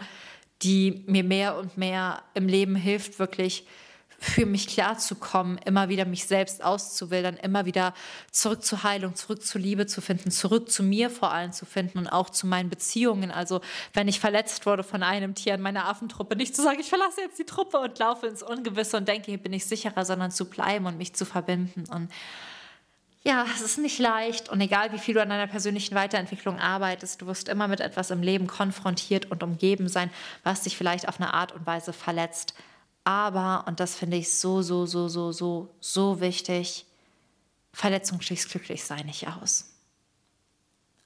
die 0.62 1.02
mir 1.06 1.24
mehr 1.24 1.56
und 1.56 1.76
mehr 1.76 2.22
im 2.34 2.46
Leben 2.46 2.76
hilft, 2.76 3.18
wirklich 3.18 3.66
für 4.22 4.46
mich 4.46 4.68
klarzukommen, 4.68 5.58
immer 5.58 5.88
wieder 5.88 6.04
mich 6.04 6.26
selbst 6.26 6.62
auszuwildern, 6.62 7.36
immer 7.36 7.66
wieder 7.66 7.92
zurück 8.30 8.64
zur 8.64 8.84
Heilung, 8.84 9.16
zurück 9.16 9.44
zur 9.44 9.60
Liebe 9.60 9.86
zu 9.86 10.00
finden, 10.00 10.30
zurück 10.30 10.70
zu 10.70 10.84
mir 10.84 11.10
vor 11.10 11.32
allem 11.32 11.52
zu 11.52 11.66
finden 11.66 11.98
und 11.98 12.06
auch 12.06 12.30
zu 12.30 12.46
meinen 12.46 12.70
Beziehungen. 12.70 13.32
Also 13.32 13.60
wenn 13.94 14.06
ich 14.06 14.20
verletzt 14.20 14.64
wurde 14.64 14.84
von 14.84 15.02
einem 15.02 15.34
Tier 15.34 15.54
in 15.54 15.60
meiner 15.60 15.88
Affentruppe, 15.88 16.36
nicht 16.36 16.54
zu 16.54 16.62
sagen, 16.62 16.78
ich 16.78 16.88
verlasse 16.88 17.20
jetzt 17.20 17.40
die 17.40 17.44
Truppe 17.44 17.78
und 17.78 17.98
laufe 17.98 18.28
ins 18.28 18.44
Ungewisse 18.44 18.96
und 18.96 19.08
denke, 19.08 19.32
hier 19.32 19.42
bin 19.42 19.52
ich 19.52 19.66
sicherer, 19.66 20.04
sondern 20.04 20.30
zu 20.30 20.44
bleiben 20.44 20.86
und 20.86 20.98
mich 20.98 21.14
zu 21.14 21.24
verbinden. 21.24 21.84
Und 21.92 22.08
ja, 23.24 23.44
es 23.52 23.60
ist 23.60 23.78
nicht 23.78 23.98
leicht 23.98 24.50
und 24.50 24.60
egal 24.60 24.92
wie 24.92 24.98
viel 24.98 25.14
du 25.14 25.22
an 25.22 25.30
deiner 25.30 25.48
persönlichen 25.48 25.96
Weiterentwicklung 25.96 26.60
arbeitest, 26.60 27.22
du 27.22 27.26
wirst 27.26 27.48
immer 27.48 27.66
mit 27.66 27.80
etwas 27.80 28.10
im 28.12 28.22
Leben 28.22 28.46
konfrontiert 28.46 29.32
und 29.32 29.42
umgeben 29.42 29.88
sein, 29.88 30.10
was 30.44 30.62
dich 30.62 30.76
vielleicht 30.76 31.08
auf 31.08 31.20
eine 31.20 31.34
Art 31.34 31.52
und 31.52 31.66
Weise 31.66 31.92
verletzt. 31.92 32.54
Aber, 33.04 33.64
und 33.66 33.80
das 33.80 33.96
finde 33.96 34.16
ich 34.16 34.32
so, 34.32 34.62
so, 34.62 34.86
so, 34.86 35.08
so, 35.08 35.32
so, 35.32 35.74
so 35.80 36.20
wichtig, 36.20 36.86
Verletzung 37.72 38.20
schließt 38.20 38.50
Glücklichsein 38.50 39.06
nicht 39.06 39.28
aus. 39.28 39.72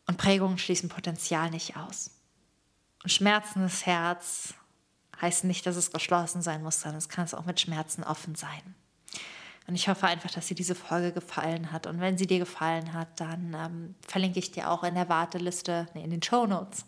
Und 0.06 0.18
Prägungen 0.18 0.58
schließen 0.58 0.88
Potenzial 0.88 1.50
nicht 1.50 1.76
aus. 1.76 2.10
Und 3.02 3.10
schmerzendes 3.10 3.86
Herz 3.86 4.54
heißt 5.20 5.44
nicht, 5.44 5.64
dass 5.64 5.76
es 5.76 5.90
geschlossen 5.90 6.42
sein 6.42 6.62
muss, 6.62 6.80
sondern 6.80 6.98
es 6.98 7.08
kann 7.08 7.24
es 7.24 7.34
auch 7.34 7.44
mit 7.44 7.60
Schmerzen 7.60 8.04
offen 8.04 8.34
sein. 8.34 8.74
Und 9.66 9.74
ich 9.74 9.88
hoffe 9.88 10.06
einfach, 10.06 10.30
dass 10.30 10.46
dir 10.46 10.54
diese 10.54 10.76
Folge 10.76 11.12
gefallen 11.12 11.72
hat. 11.72 11.86
Und 11.86 12.00
wenn 12.00 12.18
sie 12.18 12.26
dir 12.26 12.38
gefallen 12.38 12.92
hat, 12.92 13.20
dann 13.20 13.54
ähm, 13.54 13.94
verlinke 14.06 14.38
ich 14.38 14.52
dir 14.52 14.70
auch 14.70 14.84
in 14.84 14.94
der 14.94 15.08
Warteliste, 15.08 15.88
nee, 15.94 16.04
in 16.04 16.10
den 16.10 16.22
Show 16.22 16.46
Notes, 16.46 16.84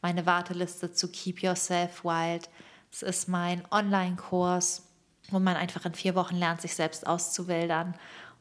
meine 0.00 0.24
Warteliste 0.24 0.92
zu 0.92 1.08
Keep 1.08 1.42
Yourself 1.42 2.04
Wild 2.04 2.48
es 2.92 3.02
ist 3.02 3.28
mein 3.28 3.62
Online-Kurs, 3.70 4.82
wo 5.30 5.38
man 5.38 5.56
einfach 5.56 5.84
in 5.86 5.94
vier 5.94 6.14
Wochen 6.14 6.36
lernt, 6.36 6.60
sich 6.60 6.74
selbst 6.74 7.06
auszuwildern. 7.06 7.94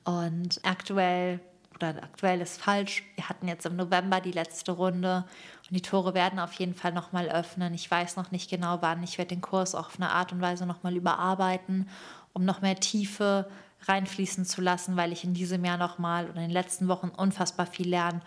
Und 0.04 0.60
aktuell, 0.64 1.40
oder 1.76 1.90
aktuell 2.04 2.42
ist 2.42 2.62
falsch, 2.62 3.04
wir 3.16 3.30
hatten 3.30 3.48
jetzt 3.48 3.66
im 3.66 3.78
November 3.78 4.20
die 4.20 4.34
letzte 4.34 4.74
Runde 4.74 5.26
und 5.70 5.76
die 5.76 5.82
Tore 5.82 6.14
werden 6.14 6.38
auf 6.38 6.54
jeden 6.54 6.74
Fall 6.74 6.92
nochmal 6.92 7.30
öffnen. 7.30 7.74
Ich 7.74 7.90
weiß 7.90 8.18
noch 8.18 8.32
nicht 8.32 8.50
genau 8.50 8.82
wann. 8.82 9.04
Ich 9.04 9.18
werde 9.18 9.30
den 9.30 9.42
Kurs 9.42 9.74
auch 9.74 9.88
auf 9.88 9.96
eine 9.96 10.12
Art 10.12 10.34
und 10.34 10.42
Weise 10.42 10.66
nochmal 10.66 10.98
überarbeiten, 10.98 11.88
um 12.34 12.44
noch 12.44 12.62
mehr 12.62 12.76
Tiefe 12.76 13.50
reinfließen 13.84 14.46
zu 14.46 14.62
lassen, 14.62 14.98
weil 14.98 15.14
ich 15.14 15.24
in 15.24 15.34
diesem 15.34 15.64
Jahr 15.64 15.78
nochmal 15.78 16.26
oder 16.26 16.36
in 16.36 16.50
den 16.50 16.52
letzten 16.52 16.88
Wochen 16.88 17.10
unfassbar 17.10 17.66
viel 17.66 17.90
lernen 17.90 18.22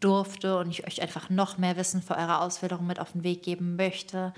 durfte 0.00 0.58
und 0.58 0.70
ich 0.70 0.86
euch 0.86 1.02
einfach 1.02 1.30
noch 1.30 1.58
mehr 1.58 1.76
Wissen 1.76 2.02
für 2.02 2.16
eure 2.16 2.40
Ausbildung 2.40 2.86
mit 2.86 3.00
auf 3.00 3.12
den 3.12 3.24
Weg 3.24 3.42
geben 3.42 3.76
möchte. 3.76 4.32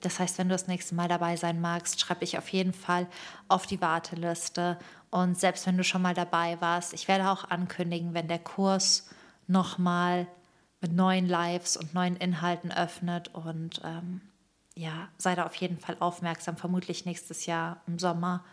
Das 0.00 0.18
heißt, 0.18 0.38
wenn 0.38 0.48
du 0.48 0.54
das 0.54 0.66
nächste 0.66 0.94
Mal 0.94 1.08
dabei 1.08 1.36
sein 1.36 1.60
magst, 1.60 2.00
schreib 2.00 2.20
dich 2.20 2.36
auf 2.38 2.48
jeden 2.48 2.72
Fall 2.72 3.06
auf 3.48 3.66
die 3.66 3.80
Warteliste. 3.80 4.78
Und 5.10 5.38
selbst 5.38 5.66
wenn 5.66 5.76
du 5.76 5.84
schon 5.84 6.02
mal 6.02 6.14
dabei 6.14 6.60
warst, 6.60 6.92
ich 6.92 7.08
werde 7.08 7.30
auch 7.30 7.44
ankündigen, 7.44 8.12
wenn 8.12 8.28
der 8.28 8.38
Kurs 8.38 9.08
nochmal 9.46 10.26
mit 10.80 10.92
neuen 10.92 11.26
Lives 11.26 11.76
und 11.76 11.94
neuen 11.94 12.16
Inhalten 12.16 12.70
öffnet. 12.70 13.34
Und 13.34 13.80
ähm, 13.84 14.20
ja, 14.74 15.08
sei 15.16 15.34
da 15.34 15.46
auf 15.46 15.54
jeden 15.54 15.78
Fall 15.78 15.96
aufmerksam, 16.00 16.56
vermutlich 16.56 17.06
nächstes 17.06 17.46
Jahr 17.46 17.80
im 17.86 17.98
Sommer 17.98 18.44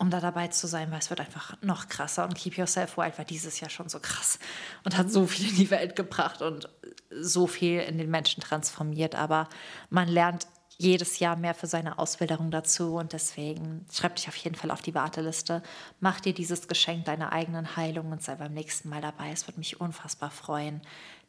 um 0.00 0.08
da 0.08 0.18
dabei 0.18 0.48
zu 0.48 0.66
sein, 0.66 0.90
weil 0.90 0.98
es 0.98 1.10
wird 1.10 1.20
einfach 1.20 1.60
noch 1.60 1.88
krasser. 1.88 2.24
Und 2.24 2.34
Keep 2.34 2.56
Yourself 2.56 2.96
Wild 2.96 3.18
war 3.18 3.26
dieses 3.26 3.60
Jahr 3.60 3.68
schon 3.68 3.90
so 3.90 4.00
krass 4.00 4.38
und 4.82 4.96
hat 4.96 5.10
so 5.10 5.26
viel 5.26 5.50
in 5.50 5.56
die 5.56 5.70
Welt 5.70 5.94
gebracht 5.94 6.40
und 6.40 6.70
so 7.10 7.46
viel 7.46 7.80
in 7.80 7.98
den 7.98 8.10
Menschen 8.10 8.42
transformiert. 8.42 9.14
Aber 9.14 9.46
man 9.90 10.08
lernt 10.08 10.46
jedes 10.78 11.18
Jahr 11.18 11.36
mehr 11.36 11.52
für 11.52 11.66
seine 11.66 11.98
Auswilderung 11.98 12.50
dazu 12.50 12.94
und 12.94 13.12
deswegen 13.12 13.84
schreib 13.92 14.16
dich 14.16 14.26
auf 14.28 14.36
jeden 14.36 14.56
Fall 14.56 14.70
auf 14.70 14.80
die 14.80 14.94
Warteliste. 14.94 15.62
Mach 16.00 16.18
dir 16.18 16.32
dieses 16.32 16.66
Geschenk 16.66 17.04
deiner 17.04 17.32
eigenen 17.32 17.76
Heilung 17.76 18.10
und 18.10 18.22
sei 18.22 18.36
beim 18.36 18.54
nächsten 18.54 18.88
Mal 18.88 19.02
dabei. 19.02 19.30
Es 19.30 19.46
würde 19.46 19.58
mich 19.58 19.82
unfassbar 19.82 20.30
freuen, 20.30 20.80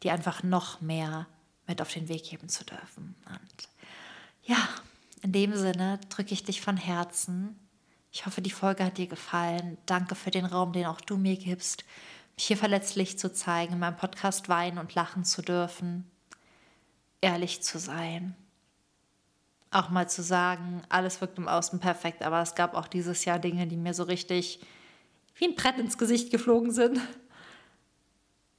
dir 0.01 0.13
einfach 0.13 0.43
noch 0.43 0.79
mehr 0.79 1.27
mit 1.67 1.81
auf 1.81 1.91
den 1.91 2.07
Weg 2.07 2.23
geben 2.23 2.47
zu 2.47 2.63
dürfen. 2.63 3.15
Und 3.27 3.69
ja, 4.43 4.69
in 5.23 5.33
dem 5.33 5.57
Sinne 5.57 5.99
drücke 6.07 6.33
ich 6.33 6.45
dich 6.45 6.61
von 6.61 6.77
Herzen 6.77 7.57
ich 8.11 8.25
hoffe, 8.25 8.41
die 8.41 8.51
Folge 8.51 8.83
hat 8.83 8.97
dir 8.97 9.07
gefallen. 9.07 9.77
Danke 9.85 10.15
für 10.15 10.31
den 10.31 10.45
Raum, 10.45 10.73
den 10.73 10.85
auch 10.85 11.01
du 11.01 11.17
mir 11.17 11.37
gibst, 11.37 11.85
mich 12.35 12.47
hier 12.47 12.57
verletzlich 12.57 13.17
zu 13.17 13.31
zeigen, 13.31 13.73
in 13.73 13.79
meinem 13.79 13.97
Podcast 13.97 14.49
weinen 14.49 14.77
und 14.77 14.93
lachen 14.95 15.23
zu 15.23 15.41
dürfen, 15.41 16.09
ehrlich 17.21 17.63
zu 17.63 17.79
sein. 17.79 18.35
Auch 19.69 19.89
mal 19.89 20.09
zu 20.09 20.21
sagen, 20.21 20.81
alles 20.89 21.21
wirkt 21.21 21.37
im 21.37 21.47
Außen 21.47 21.79
perfekt, 21.79 22.23
aber 22.23 22.41
es 22.41 22.55
gab 22.55 22.73
auch 22.73 22.87
dieses 22.87 23.23
Jahr 23.23 23.39
Dinge, 23.39 23.67
die 23.67 23.77
mir 23.77 23.93
so 23.93 24.03
richtig 24.03 24.59
wie 25.35 25.45
ein 25.45 25.55
Brett 25.55 25.77
ins 25.77 25.97
Gesicht 25.97 26.29
geflogen 26.29 26.71
sind. 26.71 26.99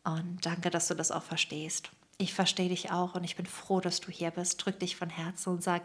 Und 0.04 0.38
danke, 0.46 0.70
dass 0.70 0.88
du 0.88 0.94
das 0.94 1.10
auch 1.10 1.22
verstehst. 1.22 1.90
Ich 2.16 2.32
verstehe 2.32 2.70
dich 2.70 2.90
auch 2.90 3.14
und 3.14 3.24
ich 3.24 3.36
bin 3.36 3.46
froh, 3.46 3.80
dass 3.80 4.00
du 4.00 4.10
hier 4.10 4.30
bist. 4.30 4.64
Drück 4.64 4.78
dich 4.78 4.96
von 4.96 5.10
Herzen 5.10 5.50
und 5.50 5.62
sag, 5.62 5.82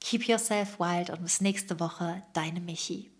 Keep 0.00 0.28
yourself 0.28 0.80
wild 0.80 1.10
und 1.10 1.22
bis 1.22 1.40
nächste 1.40 1.78
Woche, 1.78 2.22
deine 2.32 2.60
Michi. 2.60 3.10